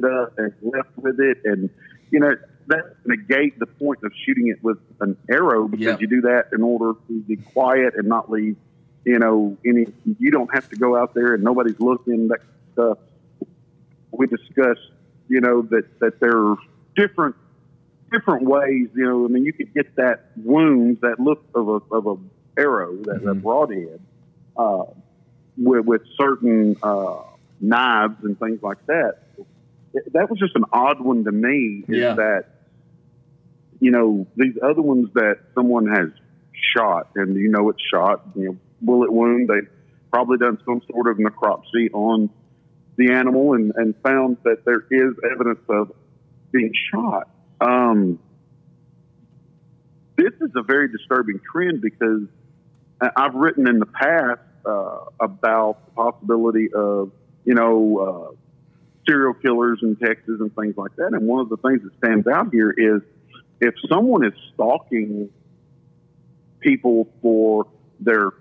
and 0.00 0.52
left 0.62 0.96
with 0.96 1.18
it, 1.20 1.38
and 1.44 1.70
you 2.10 2.20
know 2.20 2.36
that 2.68 2.84
negate 3.06 3.58
the 3.58 3.66
point 3.66 3.98
of 4.04 4.12
shooting 4.24 4.48
it 4.48 4.62
with 4.62 4.78
an 5.00 5.16
arrow 5.30 5.66
because 5.66 5.84
Yeah. 5.86 5.96
you 5.98 6.06
do 6.06 6.20
that 6.22 6.48
in 6.52 6.62
order 6.62 6.92
to 7.08 7.20
be 7.22 7.36
quiet 7.36 7.94
and 7.96 8.06
not 8.06 8.30
leave. 8.30 8.56
You 9.04 9.18
know, 9.18 9.56
any 9.66 9.86
you 10.18 10.30
don't 10.30 10.52
have 10.54 10.68
to 10.70 10.76
go 10.76 10.96
out 10.96 11.14
there 11.14 11.34
and 11.34 11.42
nobody's 11.42 11.80
looking. 11.80 12.28
That 12.28 12.40
stuff 12.74 12.98
we 14.12 14.26
discussed. 14.26 14.90
You 15.28 15.40
know 15.40 15.62
that 15.62 15.98
that 16.00 16.20
there 16.20 16.36
are 16.36 16.56
different 16.98 17.36
different 18.12 18.44
ways. 18.44 18.88
You 18.94 19.04
know, 19.04 19.24
I 19.24 19.28
mean, 19.28 19.44
you 19.44 19.52
could 19.52 19.72
get 19.74 19.94
that 19.96 20.30
wound, 20.36 20.98
that 21.02 21.20
look 21.20 21.44
of 21.54 21.68
a 21.68 21.80
of 21.94 22.06
a 22.06 22.16
arrow, 22.60 22.96
that, 23.04 23.22
that 23.24 23.34
Mhm. 23.36 23.42
broadhead, 23.42 24.00
uh, 24.56 24.84
with 25.56 25.84
with 25.86 26.02
certain 26.20 26.76
uh, 26.82 27.22
knives 27.60 28.16
and 28.24 28.38
things 28.38 28.60
like 28.62 28.84
that. 28.86 29.18
That 30.12 30.28
was 30.30 30.38
just 30.38 30.54
an 30.56 30.64
odd 30.72 31.00
one 31.00 31.24
to 31.24 31.32
me. 31.32 31.84
Is 31.88 31.96
Yeah. 31.98 32.14
that 32.14 32.44
you 33.80 33.90
know 33.90 34.26
these 34.36 34.56
other 34.62 34.82
ones 34.82 35.08
that 35.14 35.38
someone 35.54 35.86
has 35.86 36.08
shot 36.76 37.08
and 37.14 37.36
you 37.36 37.48
know 37.48 37.68
it's 37.70 37.82
shot, 37.92 38.22
you 38.34 38.44
know, 38.46 38.56
bullet 38.80 39.12
wound. 39.12 39.48
They 39.48 39.60
probably 40.12 40.38
done 40.38 40.58
some 40.64 40.80
sort 40.90 41.06
of 41.08 41.18
necropsy 41.18 41.90
on 41.92 42.30
the 42.96 43.12
animal 43.12 43.52
and, 43.54 43.72
and 43.76 43.94
found 44.02 44.38
that 44.44 44.64
there 44.64 44.82
is 44.90 45.14
evidence 45.32 45.60
of 45.68 45.92
being 46.50 46.72
shot. 46.92 47.28
Um, 47.60 48.18
this 50.16 50.32
is 50.40 50.50
a 50.56 50.62
very 50.62 50.88
disturbing 50.88 51.40
trend 51.52 51.80
because 51.80 52.22
I've 53.00 53.34
written 53.34 53.68
in 53.68 53.78
the 53.78 53.86
past 53.86 54.40
uh, 54.66 55.04
about 55.20 55.84
the 55.86 55.92
possibility 55.92 56.72
of, 56.74 57.12
you 57.44 57.54
know, 57.54 58.32
uh, 58.32 58.36
serial 59.08 59.34
killers 59.34 59.78
in 59.82 59.96
Texas 59.96 60.40
and 60.40 60.54
things 60.54 60.76
like 60.76 60.94
that. 60.96 61.12
And 61.12 61.26
one 61.26 61.40
of 61.40 61.48
the 61.48 61.56
things 61.56 61.82
that 61.82 61.96
stands 61.98 62.26
out 62.26 62.48
here 62.52 62.74
is 62.76 63.02
if 63.60 63.74
someone 63.88 64.24
is 64.24 64.34
stalking 64.54 65.30
people 66.60 67.08
for 67.22 67.66
their, 68.00 68.32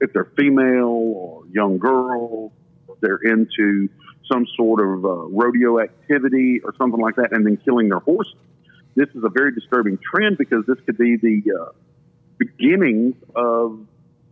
if 0.00 0.12
they're 0.12 0.30
female 0.36 0.86
or 0.86 1.44
young 1.50 1.78
girls, 1.78 2.52
they're 3.00 3.16
into 3.16 3.88
some 4.30 4.46
sort 4.56 4.80
of 4.80 5.04
uh, 5.04 5.08
rodeo 5.08 5.80
activity 5.80 6.60
or 6.64 6.74
something 6.76 7.00
like 7.00 7.16
that, 7.16 7.32
and 7.32 7.46
then 7.46 7.56
killing 7.64 7.88
their 7.88 7.98
horses. 8.00 8.34
This 8.94 9.08
is 9.14 9.22
a 9.24 9.30
very 9.30 9.54
disturbing 9.54 9.98
trend 9.98 10.36
because 10.38 10.64
this 10.66 10.76
could 10.84 10.98
be 10.98 11.16
the 11.16 11.42
uh, 11.58 11.72
beginnings 12.38 13.14
of, 13.34 13.80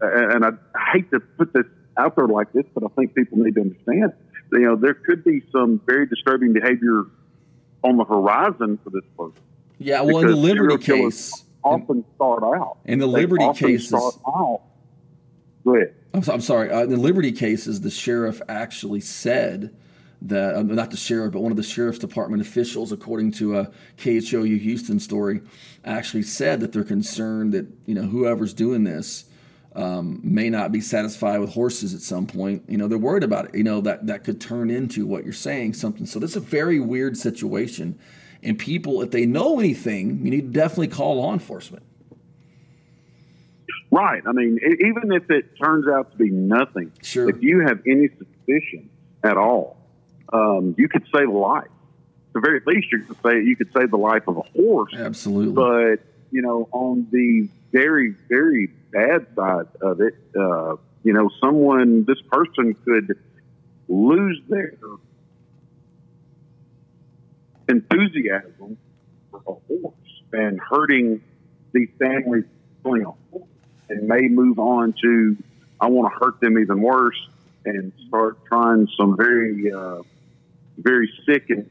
and 0.00 0.44
I 0.44 0.50
hate 0.92 1.10
to 1.12 1.20
put 1.20 1.52
this 1.52 1.64
out 1.96 2.16
there 2.16 2.26
like 2.28 2.52
this, 2.52 2.64
but 2.74 2.84
I 2.84 2.88
think 2.88 3.14
people 3.14 3.38
need 3.38 3.54
to 3.54 3.62
understand. 3.62 4.12
You 4.52 4.60
know, 4.60 4.76
there 4.76 4.94
could 4.94 5.24
be 5.24 5.42
some 5.52 5.80
very 5.86 6.06
disturbing 6.06 6.52
behavior 6.52 7.04
on 7.82 7.96
the 7.96 8.04
horizon 8.04 8.78
for 8.82 8.90
this 8.90 9.04
person. 9.16 9.40
Yeah, 9.78 10.02
well, 10.02 10.18
in 10.18 10.26
the 10.26 10.36
Liberty 10.36 10.78
case, 10.78 11.44
Often 11.62 12.04
start 12.16 12.42
out. 12.42 12.78
in 12.86 12.98
the 12.98 13.06
Liberty 13.06 13.52
cases, 13.54 13.88
start 13.88 14.14
out. 14.26 14.62
Go 15.64 15.76
ahead. 15.76 15.94
I'm, 16.14 16.22
so- 16.22 16.32
I'm 16.32 16.40
sorry. 16.40 16.70
Uh, 16.70 16.82
in 16.82 16.90
the 16.90 16.96
Liberty 16.96 17.32
cases, 17.32 17.80
the 17.80 17.90
sheriff 17.90 18.40
actually 18.48 19.00
said 19.00 19.74
that 20.22 20.54
uh, 20.54 20.62
not 20.62 20.90
the 20.90 20.96
sheriff, 20.96 21.32
but 21.32 21.40
one 21.40 21.52
of 21.52 21.56
the 21.56 21.62
sheriff's 21.62 21.98
department 21.98 22.42
officials, 22.42 22.92
according 22.92 23.32
to 23.32 23.58
a 23.58 23.70
KHOU 23.98 24.58
Houston 24.58 25.00
story, 25.00 25.40
actually 25.84 26.22
said 26.22 26.60
that 26.60 26.72
they're 26.72 26.84
concerned 26.84 27.52
that 27.52 27.66
you 27.86 27.94
know 27.94 28.02
whoever's 28.02 28.52
doing 28.52 28.84
this 28.84 29.24
um, 29.76 30.20
may 30.22 30.50
not 30.50 30.72
be 30.72 30.80
satisfied 30.80 31.38
with 31.38 31.50
horses 31.50 31.94
at 31.94 32.00
some 32.00 32.26
point. 32.26 32.64
You 32.68 32.76
know, 32.76 32.86
they're 32.88 32.98
worried 32.98 33.22
about 33.24 33.46
it. 33.46 33.54
You 33.54 33.64
know 33.64 33.80
that 33.82 34.06
that 34.08 34.24
could 34.24 34.40
turn 34.40 34.70
into 34.70 35.06
what 35.06 35.24
you're 35.24 35.32
saying, 35.32 35.74
something. 35.74 36.06
So 36.06 36.18
this 36.18 36.30
is 36.30 36.36
a 36.36 36.40
very 36.40 36.80
weird 36.80 37.16
situation, 37.16 37.98
and 38.42 38.58
people, 38.58 39.00
if 39.00 39.10
they 39.10 39.24
know 39.26 39.58
anything, 39.58 40.24
you 40.24 40.30
need 40.30 40.52
to 40.52 40.60
definitely 40.60 40.88
call 40.88 41.16
law 41.16 41.32
enforcement. 41.32 41.82
Right. 43.90 44.22
I 44.26 44.32
mean, 44.32 44.58
even 44.62 45.12
if 45.12 45.30
it 45.30 45.58
turns 45.62 45.86
out 45.88 46.12
to 46.12 46.16
be 46.16 46.30
nothing, 46.30 46.92
Sure. 47.02 47.28
if 47.28 47.42
you 47.42 47.60
have 47.60 47.80
any 47.86 48.08
suspicion 48.08 48.88
at 49.24 49.36
all, 49.36 49.76
um, 50.32 50.74
you 50.78 50.88
could 50.88 51.04
save 51.14 51.28
a 51.28 51.32
life. 51.32 51.64
At 51.64 52.34
the 52.34 52.40
very 52.40 52.60
least, 52.64 52.86
you 52.92 53.02
could 53.02 53.16
say 53.24 53.42
you 53.42 53.56
could 53.56 53.72
save 53.76 53.90
the 53.90 53.98
life 53.98 54.28
of 54.28 54.36
a 54.36 54.42
horse. 54.42 54.94
Absolutely. 54.96 55.52
But 55.54 56.04
you 56.30 56.42
know, 56.42 56.68
on 56.70 57.08
the 57.10 57.48
very, 57.72 58.14
very 58.28 58.68
bad 58.92 59.26
side 59.34 59.66
of 59.80 60.00
it, 60.00 60.14
uh, 60.38 60.76
you 61.02 61.12
know, 61.12 61.28
someone, 61.40 62.04
this 62.04 62.20
person 62.30 62.74
could 62.84 63.18
lose 63.88 64.40
their 64.48 64.74
enthusiasm 67.68 68.76
for 69.30 69.40
a 69.46 69.52
horse 69.52 69.94
and 70.32 70.60
hurting 70.60 71.20
the 71.72 71.86
families 71.98 72.44
killing 72.82 73.02
a 73.02 73.10
horse 73.30 73.49
and 73.90 74.08
may 74.08 74.28
move 74.28 74.58
on 74.58 74.94
to, 75.02 75.36
I 75.80 75.88
want 75.88 76.12
to 76.12 76.24
hurt 76.24 76.40
them 76.40 76.58
even 76.58 76.80
worse 76.80 77.28
and 77.64 77.92
start 78.08 78.44
trying 78.46 78.88
some 78.96 79.16
very, 79.16 79.72
uh, 79.72 80.02
very 80.78 81.10
sick 81.26 81.50
and 81.50 81.70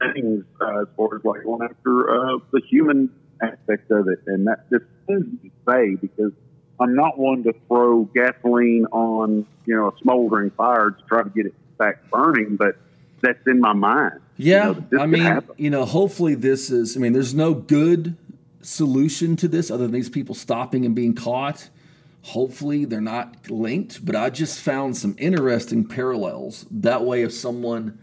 things 0.00 0.44
uh, 0.60 0.82
as 0.82 0.88
far 0.96 1.16
as 1.16 1.24
like 1.24 1.44
going 1.44 1.62
after 1.62 2.10
uh, 2.10 2.38
the 2.50 2.60
human 2.68 3.10
aspect 3.42 3.90
of 3.90 4.08
it. 4.08 4.20
And 4.26 4.46
that 4.46 4.68
just 4.70 4.84
things 5.06 5.26
to 5.42 5.50
say 5.68 5.94
because 5.94 6.32
I'm 6.80 6.94
not 6.94 7.18
one 7.18 7.42
to 7.44 7.54
throw 7.66 8.04
gasoline 8.04 8.86
on, 8.92 9.46
you 9.66 9.76
know, 9.76 9.88
a 9.88 9.98
smoldering 10.00 10.50
fire 10.50 10.90
to 10.90 11.02
try 11.08 11.22
to 11.22 11.30
get 11.30 11.46
it 11.46 11.54
back 11.76 12.10
burning, 12.10 12.56
but 12.56 12.76
that's 13.20 13.44
in 13.46 13.60
my 13.60 13.72
mind. 13.72 14.20
Yeah, 14.36 14.70
You 14.70 14.84
know, 14.92 15.02
I 15.02 15.06
mean, 15.06 15.40
you 15.56 15.70
know, 15.70 15.84
hopefully 15.84 16.36
this 16.36 16.70
is. 16.70 16.96
I 16.96 17.00
mean, 17.00 17.12
there's 17.12 17.34
no 17.34 17.54
good 17.54 18.16
solution 18.60 19.36
to 19.36 19.48
this 19.48 19.70
other 19.70 19.84
than 19.84 19.92
these 19.92 20.08
people 20.08 20.34
stopping 20.34 20.84
and 20.84 20.94
being 20.94 21.14
caught. 21.14 21.68
Hopefully 22.22 22.84
they're 22.84 23.00
not 23.00 23.50
linked, 23.50 24.04
but 24.04 24.16
I 24.16 24.30
just 24.30 24.60
found 24.60 24.96
some 24.96 25.14
interesting 25.18 25.86
parallels. 25.86 26.66
That 26.70 27.04
way, 27.04 27.22
if 27.22 27.32
someone 27.32 27.98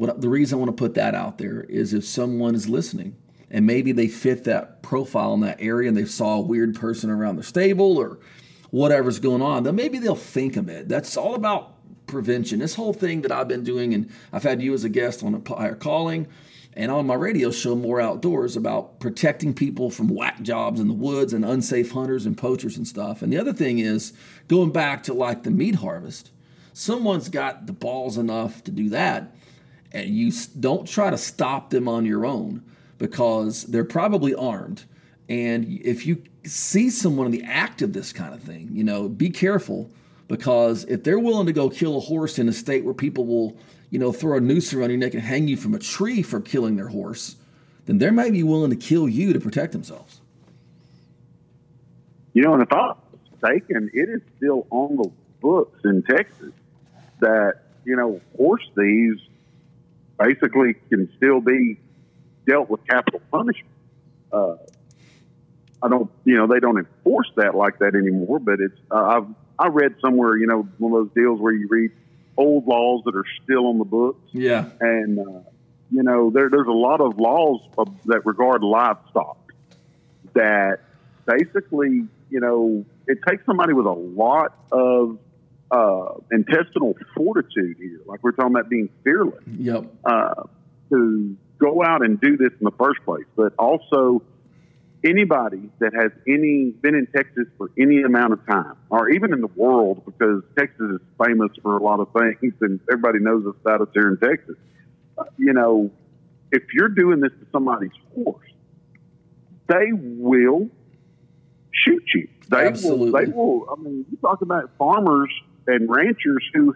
what 0.00 0.18
the 0.18 0.30
reason 0.30 0.56
I 0.56 0.60
want 0.60 0.74
to 0.74 0.82
put 0.82 0.94
that 0.94 1.14
out 1.14 1.36
there 1.36 1.60
is 1.60 1.92
if 1.92 2.06
someone 2.06 2.54
is 2.54 2.70
listening 2.70 3.16
and 3.50 3.66
maybe 3.66 3.92
they 3.92 4.08
fit 4.08 4.44
that 4.44 4.82
profile 4.82 5.34
in 5.34 5.40
that 5.40 5.58
area 5.60 5.88
and 5.90 5.96
they 5.96 6.06
saw 6.06 6.36
a 6.36 6.40
weird 6.40 6.74
person 6.74 7.10
around 7.10 7.36
the 7.36 7.42
stable 7.42 7.98
or 7.98 8.18
whatever's 8.70 9.18
going 9.18 9.42
on, 9.42 9.62
then 9.64 9.76
maybe 9.76 9.98
they'll 9.98 10.14
think 10.14 10.56
of 10.56 10.70
it. 10.70 10.88
That's 10.88 11.18
all 11.18 11.34
about 11.34 11.74
prevention. 12.06 12.60
This 12.60 12.74
whole 12.74 12.94
thing 12.94 13.20
that 13.20 13.30
I've 13.30 13.48
been 13.48 13.62
doing, 13.62 13.92
and 13.92 14.10
I've 14.32 14.42
had 14.42 14.62
you 14.62 14.72
as 14.72 14.84
a 14.84 14.88
guest 14.88 15.22
on 15.22 15.34
a 15.34 15.54
higher 15.54 15.74
calling 15.74 16.28
and 16.74 16.90
on 16.90 17.06
my 17.06 17.14
radio 17.14 17.50
show 17.50 17.74
Moore 17.74 18.00
Outdoors 18.00 18.56
about 18.56 19.00
protecting 19.00 19.54
people 19.54 19.90
from 19.90 20.08
whack 20.08 20.40
jobs 20.42 20.80
in 20.80 20.88
the 20.88 20.94
woods 20.94 21.32
and 21.32 21.44
unsafe 21.44 21.90
hunters 21.90 22.26
and 22.26 22.38
poachers 22.38 22.76
and 22.76 22.86
stuff. 22.86 23.22
And 23.22 23.32
the 23.32 23.38
other 23.38 23.52
thing 23.52 23.78
is 23.78 24.12
going 24.48 24.70
back 24.70 25.02
to 25.04 25.14
like 25.14 25.42
the 25.42 25.50
meat 25.50 25.76
harvest 25.76 26.30
someone's 26.72 27.28
got 27.28 27.66
the 27.66 27.72
balls 27.72 28.16
enough 28.16 28.62
to 28.64 28.70
do 28.70 28.88
that 28.88 29.34
and 29.92 30.08
you 30.08 30.32
don't 30.60 30.86
try 30.86 31.10
to 31.10 31.18
stop 31.18 31.70
them 31.70 31.88
on 31.88 32.06
your 32.06 32.24
own 32.24 32.64
because 32.98 33.64
they're 33.64 33.84
probably 33.84 34.34
armed. 34.34 34.84
And 35.28 35.66
if 35.82 36.06
you 36.06 36.22
see 36.44 36.90
someone 36.90 37.26
in 37.26 37.32
the 37.32 37.42
act 37.44 37.82
of 37.82 37.92
this 37.92 38.12
kind 38.12 38.34
of 38.34 38.42
thing 38.42 38.68
you 38.72 38.82
know 38.82 39.08
be 39.08 39.28
careful 39.28 39.90
because 40.28 40.84
if 40.84 41.02
they're 41.02 41.18
willing 41.18 41.46
to 41.46 41.52
go 41.52 41.68
kill 41.68 41.96
a 41.96 42.00
horse 42.00 42.38
in 42.38 42.48
a 42.48 42.52
state 42.52 42.84
where 42.84 42.94
people 42.94 43.26
will 43.26 43.58
you 43.90 43.98
know, 43.98 44.12
throw 44.12 44.36
a 44.36 44.40
noose 44.40 44.72
around 44.72 44.90
your 44.90 44.98
neck 44.98 45.14
and 45.14 45.22
hang 45.22 45.48
you 45.48 45.56
from 45.56 45.74
a 45.74 45.78
tree 45.78 46.22
for 46.22 46.40
killing 46.40 46.76
their 46.76 46.88
horse, 46.88 47.36
then 47.86 47.98
they 47.98 48.10
may 48.10 48.30
be 48.30 48.42
willing 48.42 48.70
to 48.70 48.76
kill 48.76 49.08
you 49.08 49.32
to 49.32 49.40
protect 49.40 49.72
themselves. 49.72 50.20
You 52.32 52.42
know, 52.42 52.54
and 52.54 52.62
if 52.62 52.72
I'm 52.72 52.94
mistaken, 53.32 53.90
it 53.92 54.08
is 54.08 54.22
still 54.36 54.66
on 54.70 54.96
the 54.96 55.10
books 55.40 55.80
in 55.84 56.02
Texas 56.04 56.52
that, 57.18 57.62
you 57.84 57.96
know, 57.96 58.20
horse 58.36 58.66
thieves 58.76 59.20
basically 60.18 60.74
can 60.88 61.10
still 61.16 61.40
be 61.40 61.78
dealt 62.46 62.70
with 62.70 62.86
capital 62.86 63.20
punishment. 63.32 63.66
Uh, 64.32 64.56
I 65.82 65.88
don't, 65.88 66.10
you 66.24 66.36
know, 66.36 66.46
they 66.46 66.60
don't 66.60 66.78
enforce 66.78 67.30
that 67.36 67.56
like 67.56 67.78
that 67.80 67.96
anymore. 67.96 68.38
But 68.38 68.60
it's, 68.60 68.78
uh, 68.90 69.02
I've, 69.02 69.26
I 69.58 69.68
read 69.68 69.96
somewhere, 70.00 70.36
you 70.36 70.46
know, 70.46 70.68
one 70.78 70.92
of 70.92 71.06
those 71.06 71.14
deals 71.14 71.40
where 71.40 71.52
you 71.52 71.66
read 71.68 71.90
old 72.40 72.66
laws 72.66 73.02
that 73.04 73.14
are 73.14 73.28
still 73.42 73.64
on 73.66 73.78
the 73.78 73.84
books. 73.84 74.26
Yeah. 74.32 74.64
And, 74.80 75.18
uh, 75.18 75.42
you 75.90 76.02
know, 76.02 76.30
there, 76.30 76.48
there's 76.48 76.72
a 76.78 76.80
lot 76.88 77.00
of 77.00 77.18
laws 77.18 77.60
of, 77.76 77.88
that 78.06 78.22
regard 78.24 78.62
livestock 78.62 79.38
that 80.34 80.80
basically, 81.26 82.06
you 82.30 82.40
know, 82.40 82.84
it 83.06 83.18
takes 83.28 83.44
somebody 83.44 83.72
with 83.72 83.86
a 83.86 83.98
lot 84.24 84.50
of 84.72 85.18
uh, 85.70 86.14
intestinal 86.32 86.96
fortitude 87.14 87.76
here, 87.78 88.00
like 88.06 88.20
we're 88.22 88.32
talking 88.32 88.54
about 88.56 88.68
being 88.68 88.88
fearless. 89.04 89.44
Yep. 89.46 89.84
Uh, 90.04 90.42
to 90.90 91.36
go 91.58 91.84
out 91.84 92.04
and 92.04 92.20
do 92.20 92.36
this 92.36 92.52
in 92.60 92.64
the 92.64 92.76
first 92.78 93.00
place, 93.04 93.26
but 93.36 93.52
also 93.58 94.22
anybody 95.04 95.70
that 95.78 95.94
has 95.94 96.12
any 96.26 96.70
been 96.70 96.94
in 96.94 97.06
Texas 97.14 97.46
for 97.56 97.70
any 97.78 98.02
amount 98.02 98.32
of 98.32 98.46
time, 98.46 98.76
or 98.90 99.08
even 99.10 99.32
in 99.32 99.40
the 99.40 99.50
world, 99.56 100.02
because 100.04 100.42
Texas 100.58 100.92
is 100.92 101.00
famous 101.24 101.50
for 101.62 101.76
a 101.76 101.82
lot 101.82 102.00
of 102.00 102.08
things, 102.12 102.54
and 102.60 102.80
everybody 102.90 103.18
knows 103.18 103.46
us 103.46 103.54
about 103.60 103.80
us 103.80 103.88
here 103.94 104.08
in 104.08 104.16
Texas. 104.18 104.56
Uh, 105.16 105.24
you 105.38 105.52
know, 105.52 105.90
if 106.52 106.62
you're 106.74 106.88
doing 106.88 107.20
this 107.20 107.32
to 107.32 107.46
somebody's 107.52 107.90
horse, 108.14 108.48
they 109.68 109.92
will 109.92 110.68
shoot 111.72 112.02
you. 112.14 112.28
They 112.48 112.66
Absolutely. 112.66 113.10
will. 113.10 113.20
They 113.20 113.32
will. 113.32 113.66
I 113.70 113.80
mean, 113.80 114.06
you 114.10 114.16
talk 114.18 114.42
about 114.42 114.70
farmers 114.78 115.30
and 115.66 115.88
ranchers 115.88 116.44
who 116.52 116.74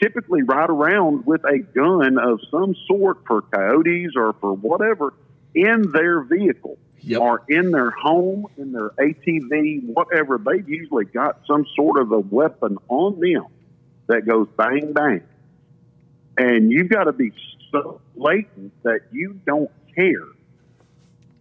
typically 0.00 0.42
ride 0.42 0.70
around 0.70 1.26
with 1.26 1.42
a 1.44 1.58
gun 1.58 2.18
of 2.18 2.40
some 2.50 2.74
sort 2.86 3.18
for 3.26 3.42
coyotes 3.42 4.12
or 4.16 4.34
for 4.40 4.52
whatever 4.52 5.14
in 5.54 5.90
their 5.92 6.20
vehicle 6.20 6.78
yep. 7.00 7.20
or 7.20 7.42
in 7.48 7.70
their 7.70 7.90
home, 7.90 8.46
in 8.56 8.72
their 8.72 8.90
ATV, 8.90 9.84
whatever, 9.86 10.38
they've 10.38 10.68
usually 10.68 11.04
got 11.04 11.40
some 11.46 11.66
sort 11.76 12.00
of 12.00 12.12
a 12.12 12.18
weapon 12.18 12.78
on 12.88 13.20
them 13.20 13.46
that 14.06 14.26
goes 14.26 14.48
bang, 14.56 14.92
bang. 14.92 15.22
And 16.36 16.70
you've 16.70 16.88
got 16.88 17.04
to 17.04 17.12
be 17.12 17.32
so 17.70 18.00
blatant 18.16 18.72
that 18.82 19.00
you 19.12 19.40
don't 19.46 19.70
care 19.94 20.26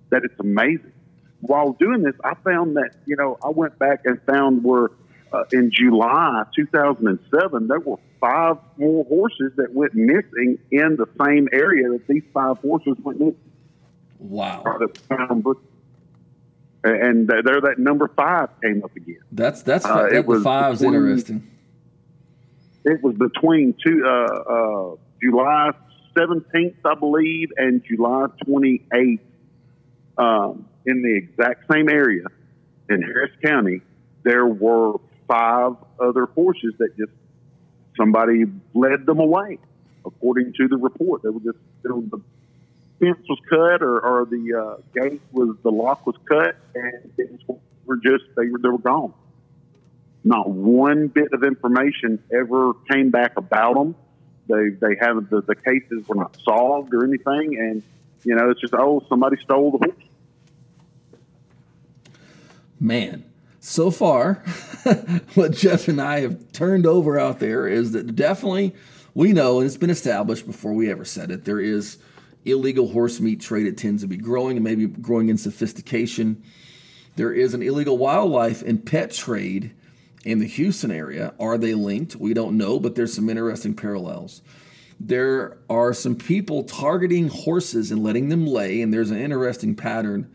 that 0.09 0.23
it's 0.23 0.39
amazing. 0.39 0.93
While 1.41 1.73
doing 1.73 2.01
this, 2.01 2.15
I 2.23 2.33
found 2.43 2.77
that, 2.77 2.91
you 3.05 3.15
know, 3.15 3.37
I 3.43 3.49
went 3.49 3.77
back 3.77 4.01
and 4.05 4.21
found 4.23 4.63
where 4.63 4.89
uh, 5.31 5.43
in 5.51 5.71
July 5.71 6.43
2007, 6.55 7.67
there 7.67 7.79
were 7.79 7.97
five 8.19 8.57
more 8.77 9.05
horses 9.05 9.51
that 9.57 9.73
went 9.73 9.93
missing 9.93 10.57
in 10.71 10.95
the 10.95 11.07
same 11.23 11.47
area 11.51 11.89
that 11.89 12.07
these 12.07 12.23
five 12.33 12.57
horses 12.57 12.95
went 13.03 13.19
missing. 13.19 13.37
Wow. 14.19 14.63
And 16.83 17.27
there, 17.27 17.61
that 17.61 17.75
number 17.79 18.07
five 18.15 18.49
came 18.61 18.83
up 18.83 18.95
again. 18.95 19.19
That's 19.31 19.61
that's 19.63 19.85
uh, 19.85 20.07
that, 20.09 20.27
the 20.27 20.41
five's 20.41 20.79
between, 20.79 20.95
interesting. 20.95 21.51
It 22.85 23.03
was 23.03 23.15
between 23.15 23.75
two 23.83 24.05
uh, 24.05 24.09
uh, 24.09 24.95
July 25.21 25.71
seventeenth, 26.17 26.77
I 26.85 26.95
believe, 26.95 27.51
and 27.57 27.83
July 27.83 28.27
twenty 28.45 28.83
eighth, 28.93 29.23
um, 30.17 30.69
in 30.85 31.01
the 31.01 31.15
exact 31.17 31.69
same 31.71 31.89
area 31.89 32.25
in 32.89 33.01
Harris 33.01 33.31
County. 33.43 33.81
There 34.23 34.45
were 34.45 34.99
five 35.27 35.73
other 35.99 36.27
horses 36.27 36.73
that 36.77 36.95
just 36.97 37.11
somebody 37.97 38.45
led 38.73 39.05
them 39.05 39.19
away, 39.19 39.59
according 40.05 40.53
to 40.53 40.67
the 40.67 40.77
report. 40.77 41.23
They 41.23 41.29
were 41.29 41.41
just 41.41 41.57
you 41.83 41.89
know, 41.89 42.03
the 42.09 42.21
fence 42.99 43.19
was 43.29 43.39
cut 43.49 43.81
or, 43.81 43.99
or 43.99 44.25
the 44.25 44.53
uh, 44.53 44.99
gate 44.99 45.21
was 45.31 45.55
the 45.63 45.71
lock 45.71 46.05
was 46.05 46.15
cut 46.25 46.55
and 46.75 47.15
things 47.15 47.41
were 47.85 47.97
just 47.97 48.25
they 48.35 48.47
were 48.47 48.59
they 48.59 48.69
were 48.69 48.77
gone. 48.77 49.13
Not 50.23 50.49
one 50.49 51.07
bit 51.07 51.31
of 51.31 51.43
information 51.43 52.21
ever 52.31 52.73
came 52.91 53.11
back 53.11 53.37
about 53.37 53.75
them. 53.75 53.95
They 54.47 54.69
they 54.69 54.95
haven't 54.99 55.29
the, 55.29 55.41
the 55.41 55.55
cases 55.55 56.07
were 56.07 56.15
not 56.15 56.37
solved 56.43 56.93
or 56.93 57.03
anything, 57.03 57.57
and 57.57 57.83
you 58.23 58.35
know 58.35 58.49
it's 58.49 58.61
just 58.61 58.73
oh 58.73 59.05
somebody 59.09 59.37
stole 59.43 59.71
the 59.71 59.77
horse. 59.77 60.03
Man, 62.79 63.23
so 63.59 63.89
far, 63.89 64.35
what 65.33 65.53
Jeff 65.53 65.87
and 65.87 65.99
I 65.99 66.21
have 66.21 66.51
turned 66.51 66.85
over 66.85 67.19
out 67.19 67.39
there 67.39 67.67
is 67.67 67.93
that 67.93 68.15
definitely 68.15 68.75
we 69.13 69.33
know, 69.33 69.57
and 69.59 69.65
it's 69.65 69.77
been 69.77 69.89
established 69.89 70.45
before 70.45 70.73
we 70.73 70.91
ever 70.91 71.03
said 71.03 71.31
it, 71.31 71.43
there 71.43 71.59
is 71.59 71.97
illegal 72.49 72.87
horse 72.87 73.19
meat 73.19 73.41
trade. 73.41 73.65
It 73.65 73.77
tends 73.77 74.01
to 74.01 74.07
be 74.07 74.17
growing 74.17 74.57
and 74.57 74.63
maybe 74.63 74.87
growing 74.87 75.29
in 75.29 75.37
sophistication. 75.37 76.43
There 77.15 77.33
is 77.33 77.53
an 77.53 77.61
illegal 77.61 77.97
wildlife 77.97 78.61
and 78.61 78.85
pet 78.85 79.11
trade 79.11 79.73
in 80.25 80.39
the 80.39 80.47
Houston 80.47 80.91
area. 80.91 81.33
Are 81.39 81.57
they 81.57 81.73
linked? 81.73 82.15
We 82.15 82.33
don't 82.33 82.57
know, 82.57 82.79
but 82.79 82.95
there's 82.95 83.13
some 83.13 83.29
interesting 83.29 83.75
parallels. 83.75 84.41
There 84.99 85.57
are 85.69 85.93
some 85.93 86.15
people 86.15 86.63
targeting 86.63 87.27
horses 87.27 87.91
and 87.91 88.03
letting 88.03 88.29
them 88.29 88.47
lay, 88.47 88.81
and 88.81 88.93
there's 88.93 89.11
an 89.11 89.19
interesting 89.19 89.75
pattern 89.75 90.29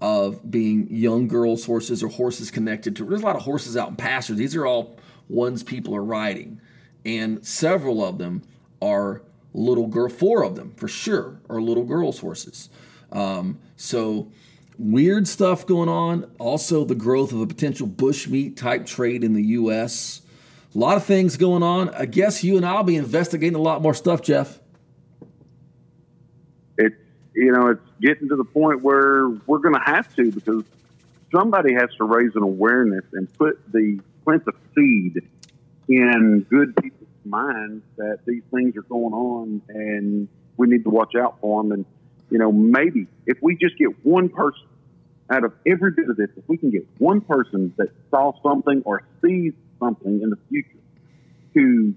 of 0.00 0.50
being 0.50 0.88
young 0.90 1.28
girls' 1.28 1.64
horses 1.64 2.02
or 2.02 2.08
horses 2.08 2.50
connected 2.50 2.96
to. 2.96 3.04
There's 3.04 3.22
a 3.22 3.24
lot 3.24 3.36
of 3.36 3.42
horses 3.42 3.76
out 3.76 3.88
in 3.88 3.96
pastures. 3.96 4.36
These 4.36 4.56
are 4.56 4.66
all 4.66 4.96
ones 5.28 5.62
people 5.62 5.94
are 5.94 6.04
riding, 6.04 6.60
and 7.04 7.44
several 7.46 8.04
of 8.04 8.18
them 8.18 8.42
are 8.82 9.22
little 9.54 9.86
girl, 9.86 10.08
four 10.08 10.44
of 10.44 10.56
them 10.56 10.72
for 10.76 10.88
sure 10.88 11.40
are 11.48 11.60
little 11.60 11.84
girls' 11.84 12.18
horses. 12.18 12.68
Um, 13.10 13.58
so 13.76 14.30
weird 14.78 15.28
stuff 15.28 15.66
going 15.66 15.88
on. 15.88 16.30
Also, 16.38 16.84
the 16.84 16.94
growth 16.94 17.32
of 17.32 17.40
a 17.40 17.46
potential 17.46 17.86
bushmeat 17.86 18.56
type 18.56 18.86
trade 18.86 19.24
in 19.24 19.34
the 19.34 19.42
U.S. 19.42 20.22
A 20.74 20.78
lot 20.78 20.96
of 20.96 21.04
things 21.04 21.36
going 21.36 21.62
on. 21.62 21.90
I 21.90 22.06
guess 22.06 22.42
you 22.42 22.56
and 22.56 22.64
I'll 22.64 22.82
be 22.82 22.96
investigating 22.96 23.56
a 23.56 23.62
lot 23.62 23.82
more 23.82 23.94
stuff, 23.94 24.22
Jeff. 24.22 24.58
It's 26.78 26.96
you 27.34 27.52
know 27.52 27.68
it's 27.68 27.82
getting 28.00 28.28
to 28.28 28.36
the 28.36 28.44
point 28.44 28.82
where 28.82 29.28
we're 29.28 29.58
going 29.58 29.74
to 29.74 29.84
have 29.84 30.14
to 30.16 30.32
because 30.32 30.64
somebody 31.30 31.74
has 31.74 31.90
to 31.96 32.04
raise 32.04 32.34
an 32.34 32.42
awareness 32.42 33.04
and 33.12 33.32
put 33.34 33.60
the 33.72 34.00
plant 34.24 34.44
the 34.44 34.52
seed 34.74 35.22
in 35.88 36.46
good 36.48 36.74
people 36.76 37.01
mind 37.24 37.82
that 37.96 38.20
these 38.26 38.42
things 38.54 38.76
are 38.76 38.82
going 38.82 39.12
on 39.12 39.62
and 39.68 40.28
we 40.56 40.66
need 40.66 40.84
to 40.84 40.90
watch 40.90 41.14
out 41.14 41.38
for 41.40 41.62
them. 41.62 41.72
And, 41.72 41.84
you 42.30 42.38
know, 42.38 42.52
maybe 42.52 43.06
if 43.26 43.38
we 43.42 43.56
just 43.56 43.76
get 43.78 44.04
one 44.04 44.28
person 44.28 44.66
out 45.30 45.44
of 45.44 45.52
every 45.66 45.92
bit 45.92 46.08
of 46.08 46.16
this, 46.16 46.28
if 46.36 46.44
we 46.48 46.56
can 46.56 46.70
get 46.70 46.86
one 46.98 47.20
person 47.20 47.72
that 47.78 47.88
saw 48.10 48.32
something 48.42 48.82
or 48.84 49.02
sees 49.24 49.52
something 49.80 50.20
in 50.22 50.30
the 50.30 50.38
future 50.48 50.78
to 51.54 51.94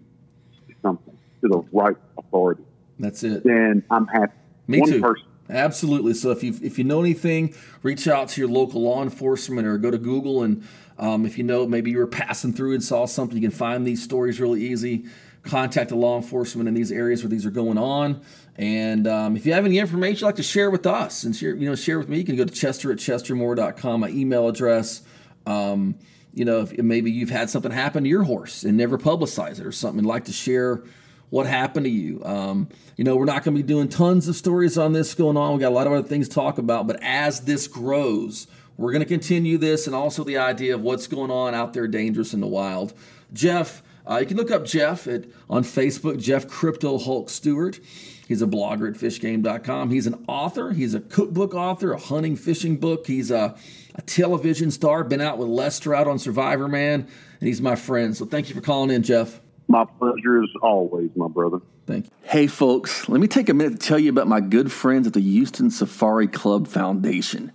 something 0.81 1.17
to 1.41 1.47
the 1.47 1.63
right 1.71 1.97
authority, 2.17 2.63
that's 2.99 3.23
it. 3.23 3.43
Then 3.43 3.83
I'm 3.91 4.07
happy. 4.07 4.33
Me 4.67 4.79
one 4.79 4.89
too. 4.89 5.01
person. 5.01 5.27
Absolutely. 5.49 6.13
So 6.13 6.31
if 6.31 6.43
you 6.43 6.55
if 6.61 6.77
you 6.77 6.83
know 6.83 6.99
anything, 6.99 7.53
reach 7.83 8.07
out 8.07 8.29
to 8.29 8.41
your 8.41 8.49
local 8.49 8.81
law 8.81 9.03
enforcement 9.03 9.67
or 9.67 9.77
go 9.77 9.91
to 9.91 9.97
Google 9.97 10.43
and 10.43 10.67
um, 10.97 11.25
if 11.25 11.37
you 11.37 11.43
know 11.43 11.67
maybe 11.67 11.91
you 11.91 11.97
were 11.97 12.07
passing 12.07 12.53
through 12.53 12.73
and 12.73 12.83
saw 12.83 13.05
something, 13.05 13.37
you 13.37 13.41
can 13.41 13.55
find 13.55 13.85
these 13.85 14.01
stories 14.01 14.39
really 14.39 14.65
easy. 14.65 15.05
contact 15.43 15.89
the 15.89 15.95
law 15.95 16.17
enforcement 16.17 16.67
in 16.67 16.73
these 16.73 16.91
areas 16.91 17.21
where 17.21 17.29
these 17.29 17.45
are 17.45 17.51
going 17.51 17.77
on. 17.77 18.21
And 18.55 19.05
um, 19.07 19.35
if 19.35 19.45
you 19.45 19.53
have 19.53 19.65
any 19.65 19.77
information 19.77 20.21
you'd 20.21 20.25
like 20.25 20.35
to 20.37 20.43
share 20.43 20.71
with 20.71 20.87
us 20.87 21.23
and 21.23 21.35
share, 21.35 21.53
you 21.53 21.69
know, 21.69 21.75
share 21.75 21.99
with 21.99 22.09
me, 22.09 22.17
you 22.17 22.23
can 22.23 22.35
go 22.35 22.45
to 22.45 22.53
chester 22.53 22.91
at 22.91 22.97
chestermoore.com, 22.97 23.99
my 23.99 24.09
email 24.09 24.47
address. 24.47 25.01
Um, 25.45 25.95
you 26.33 26.45
know, 26.45 26.61
if 26.61 26.77
maybe 26.77 27.11
you've 27.11 27.29
had 27.29 27.49
something 27.49 27.71
happen 27.71 28.03
to 28.03 28.09
your 28.09 28.23
horse 28.23 28.63
and 28.63 28.77
never 28.77 28.97
publicize 28.97 29.59
it 29.59 29.65
or 29.65 29.71
something, 29.71 29.99
and 29.99 30.07
like 30.07 30.25
to 30.25 30.33
share 30.33 30.83
what 31.29 31.45
happened 31.45 31.85
to 31.85 31.89
you. 31.89 32.23
Um, 32.23 32.69
you 32.95 33.03
know, 33.03 33.15
we're 33.15 33.25
not 33.25 33.43
going 33.43 33.55
to 33.55 33.63
be 33.63 33.67
doing 33.67 33.89
tons 33.89 34.27
of 34.27 34.35
stories 34.35 34.77
on 34.77 34.93
this 34.93 35.13
going 35.13 35.37
on. 35.37 35.53
We 35.53 35.59
got 35.59 35.69
a 35.69 35.75
lot 35.75 35.87
of 35.87 35.93
other 35.93 36.07
things 36.07 36.29
to 36.29 36.35
talk 36.35 36.57
about, 36.57 36.87
but 36.87 37.01
as 37.01 37.41
this 37.41 37.67
grows, 37.67 38.47
we're 38.77 38.91
going 38.91 39.03
to 39.03 39.07
continue 39.07 39.57
this 39.57 39.87
and 39.87 39.95
also 39.95 40.23
the 40.23 40.37
idea 40.37 40.75
of 40.75 40.81
what's 40.81 41.07
going 41.07 41.31
on 41.31 41.53
out 41.53 41.73
there 41.73 41.87
dangerous 41.87 42.33
in 42.33 42.41
the 42.41 42.47
wild. 42.47 42.93
Jeff, 43.33 43.81
uh, 44.09 44.17
you 44.17 44.25
can 44.25 44.37
look 44.37 44.51
up 44.51 44.65
Jeff 44.65 45.07
at, 45.07 45.25
on 45.49 45.63
Facebook, 45.63 46.21
Jeff 46.21 46.47
Crypto 46.47 46.97
Hulk 46.97 47.29
Stewart. 47.29 47.79
He's 48.27 48.41
a 48.41 48.47
blogger 48.47 48.89
at 48.89 48.99
fishgame.com. 48.99 49.91
He's 49.91 50.07
an 50.07 50.25
author. 50.27 50.71
He's 50.71 50.93
a 50.93 50.99
cookbook 50.99 51.53
author, 51.53 51.93
a 51.93 51.99
hunting 51.99 52.35
fishing 52.35 52.77
book. 52.77 53.05
He's 53.05 53.29
a, 53.29 53.55
a 53.95 54.01
television 54.01 54.71
star, 54.71 55.03
been 55.03 55.21
out 55.21 55.37
with 55.37 55.47
Les 55.47 55.75
Stroud 55.75 56.01
out 56.01 56.07
on 56.07 56.19
Survivor 56.19 56.67
Man, 56.67 57.01
and 57.01 57.47
he's 57.47 57.61
my 57.61 57.75
friend. 57.75 58.15
So 58.17 58.25
thank 58.25 58.49
you 58.49 58.55
for 58.55 58.61
calling 58.61 58.89
in, 58.89 59.03
Jeff. 59.03 59.39
My 59.67 59.85
pleasure 59.85 60.43
is 60.43 60.49
always, 60.61 61.09
my 61.15 61.27
brother. 61.27 61.59
Thank 61.87 62.05
you. 62.05 62.11
Hey, 62.23 62.47
folks, 62.47 63.09
let 63.09 63.19
me 63.19 63.27
take 63.27 63.49
a 63.49 63.53
minute 63.53 63.79
to 63.79 63.87
tell 63.87 63.99
you 63.99 64.09
about 64.09 64.27
my 64.27 64.41
good 64.41 64.71
friends 64.71 65.07
at 65.07 65.13
the 65.13 65.21
Houston 65.21 65.69
Safari 65.71 66.27
Club 66.27 66.67
Foundation. 66.67 67.51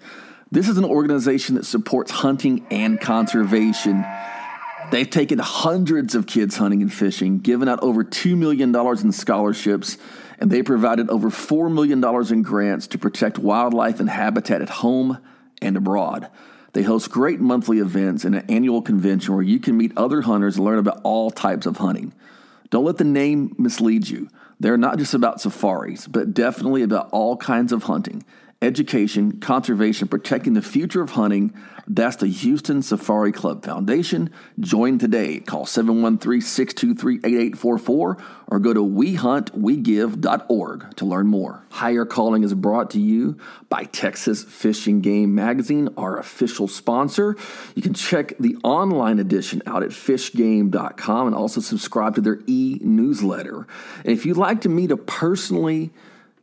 This 0.50 0.68
is 0.68 0.78
an 0.78 0.84
organization 0.84 1.54
that 1.54 1.64
supports 1.64 2.10
hunting 2.10 2.66
and 2.70 3.00
conservation. 3.00 4.04
They've 4.90 5.08
taken 5.08 5.38
hundreds 5.38 6.16
of 6.16 6.26
kids 6.26 6.56
hunting 6.56 6.82
and 6.82 6.92
fishing, 6.92 7.38
given 7.38 7.68
out 7.68 7.80
over 7.82 8.02
$2 8.02 8.36
million 8.36 8.74
in 8.74 9.12
scholarships, 9.12 9.96
and 10.40 10.50
they 10.50 10.62
provided 10.62 11.08
over 11.10 11.30
$4 11.30 11.72
million 11.72 12.04
in 12.32 12.42
grants 12.42 12.88
to 12.88 12.98
protect 12.98 13.38
wildlife 13.38 14.00
and 14.00 14.10
habitat 14.10 14.62
at 14.62 14.68
home 14.68 15.18
and 15.62 15.76
abroad. 15.76 16.28
They 16.72 16.82
host 16.82 17.10
great 17.10 17.40
monthly 17.40 17.78
events 17.78 18.24
and 18.24 18.34
an 18.34 18.44
annual 18.48 18.82
convention 18.82 19.34
where 19.34 19.42
you 19.42 19.58
can 19.58 19.76
meet 19.76 19.92
other 19.96 20.22
hunters 20.22 20.56
and 20.56 20.64
learn 20.64 20.78
about 20.78 21.00
all 21.02 21.30
types 21.30 21.66
of 21.66 21.78
hunting. 21.78 22.12
Don't 22.70 22.84
let 22.84 22.98
the 22.98 23.04
name 23.04 23.54
mislead 23.58 24.08
you. 24.08 24.28
They're 24.60 24.76
not 24.76 24.98
just 24.98 25.14
about 25.14 25.40
safaris, 25.40 26.06
but 26.06 26.34
definitely 26.34 26.82
about 26.82 27.08
all 27.10 27.36
kinds 27.36 27.72
of 27.72 27.84
hunting 27.84 28.24
education, 28.62 29.40
conservation, 29.40 30.06
protecting 30.06 30.52
the 30.52 30.60
future 30.60 31.00
of 31.00 31.08
hunting. 31.10 31.54
That's 31.86 32.16
the 32.16 32.26
Houston 32.28 32.82
Safari 32.82 33.32
Club 33.32 33.64
Foundation. 33.64 34.28
Join 34.58 34.98
today. 34.98 35.40
Call 35.40 35.64
713 35.64 36.42
623 36.42 37.20
8844 37.24 38.18
or 38.48 38.58
go 38.58 38.74
to 38.74 38.80
wehuntwegive.org 38.80 40.96
to 40.96 41.06
learn 41.06 41.26
more. 41.26 41.64
Higher 41.70 42.04
Calling 42.04 42.44
is 42.44 42.52
brought 42.52 42.90
to 42.90 43.00
you 43.00 43.38
by 43.70 43.84
Texas 43.84 44.44
Fish 44.44 44.84
& 44.84 45.00
Game 45.00 45.34
Magazine, 45.34 45.88
our 45.96 46.18
official 46.18 46.68
sponsor. 46.68 47.38
You 47.74 47.80
can 47.82 47.94
check 47.94 48.34
the 48.38 48.58
online 48.62 49.20
edition 49.20 49.62
out 49.66 49.82
at 49.82 49.88
fishgame.com 49.90 51.26
and 51.26 51.34
also 51.34 51.62
subscribe 51.62 52.16
to 52.16 52.20
their 52.20 52.40
e 52.46 52.78
newsletter. 52.82 53.66
And 54.04 54.12
if 54.12 54.26
you'd 54.26 54.36
like 54.36 54.60
to 54.62 54.68
meet 54.68 54.90
a 54.90 54.98
personally 54.98 55.92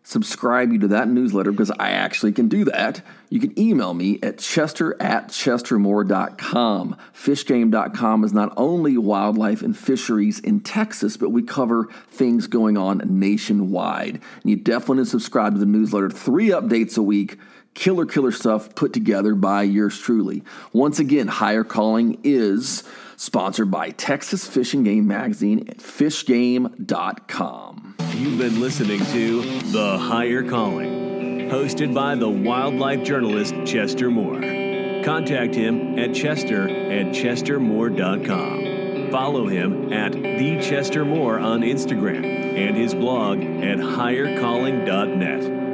subscribe 0.08 0.72
you 0.72 0.80
to 0.80 0.88
that 0.88 1.10
newsletter 1.10 1.52
because 1.52 1.70
I 1.70 1.90
actually 1.90 2.32
can 2.32 2.48
do 2.48 2.64
that, 2.64 3.02
you 3.30 3.42
can 3.42 3.60
email 3.60 3.94
me 3.94 4.20
at 4.24 4.38
chester 4.38 4.96
at 5.02 5.28
chestermoore.com. 5.28 6.96
Fishgame.com 7.14 8.24
is 8.24 8.32
not 8.32 8.54
only 8.56 8.98
wildlife 8.98 9.62
and 9.62 9.78
fisheries 9.78 10.40
in 10.40 10.62
Texas, 10.62 11.18
but 11.18 11.32
we 11.32 11.42
cover 11.42 11.90
things 12.10 12.48
going 12.48 12.78
on 12.78 13.02
nationwide. 13.04 14.12
And 14.12 14.22
you 14.46 14.56
definitely 14.56 15.04
subscribe 15.04 15.56
to 15.56 15.60
the 15.60 15.66
newsletter. 15.66 16.10
Three 16.10 16.50
updates 16.52 16.98
a 16.98 17.04
week. 17.04 17.38
Killer, 17.74 18.06
killer 18.06 18.32
stuff 18.32 18.76
put 18.76 18.94
together 18.94 19.36
by 19.36 19.64
yours 19.64 20.00
truly. 20.00 20.42
Once 20.72 21.00
again, 21.00 21.28
Higher 21.28 21.66
Calling 21.66 22.18
is 22.24 22.84
sponsored 23.18 23.70
by 23.70 23.90
Texas 23.90 24.48
Fish 24.48 24.72
& 24.72 24.72
Game 24.72 25.08
Magazine 25.08 25.68
at 25.68 25.80
fishgame.com. 25.80 27.96
You've 28.16 28.38
been 28.38 28.62
listening 28.62 29.04
to 29.08 29.42
The 29.72 29.98
Higher 29.98 30.48
Calling, 30.48 31.50
hosted 31.50 31.94
by 31.94 32.16
the 32.16 32.30
wildlife 32.30 33.04
journalist 33.04 33.54
Chester 33.66 34.10
Moore. 34.10 34.40
Contact 35.04 35.54
him 35.54 36.00
at 36.00 36.16
chester 36.16 36.70
at 36.70 37.08
chestermoore.com. 37.08 39.12
Follow 39.12 39.48
him 39.48 39.92
at 39.94 40.14
The 40.14 40.60
Chester 40.62 41.06
Moore 41.06 41.40
on 41.40 41.62
Instagram 41.62 42.26
and 42.26 42.76
his 42.76 42.94
blog 42.94 43.40
at 43.40 43.78
highercalling.net. 43.78 45.67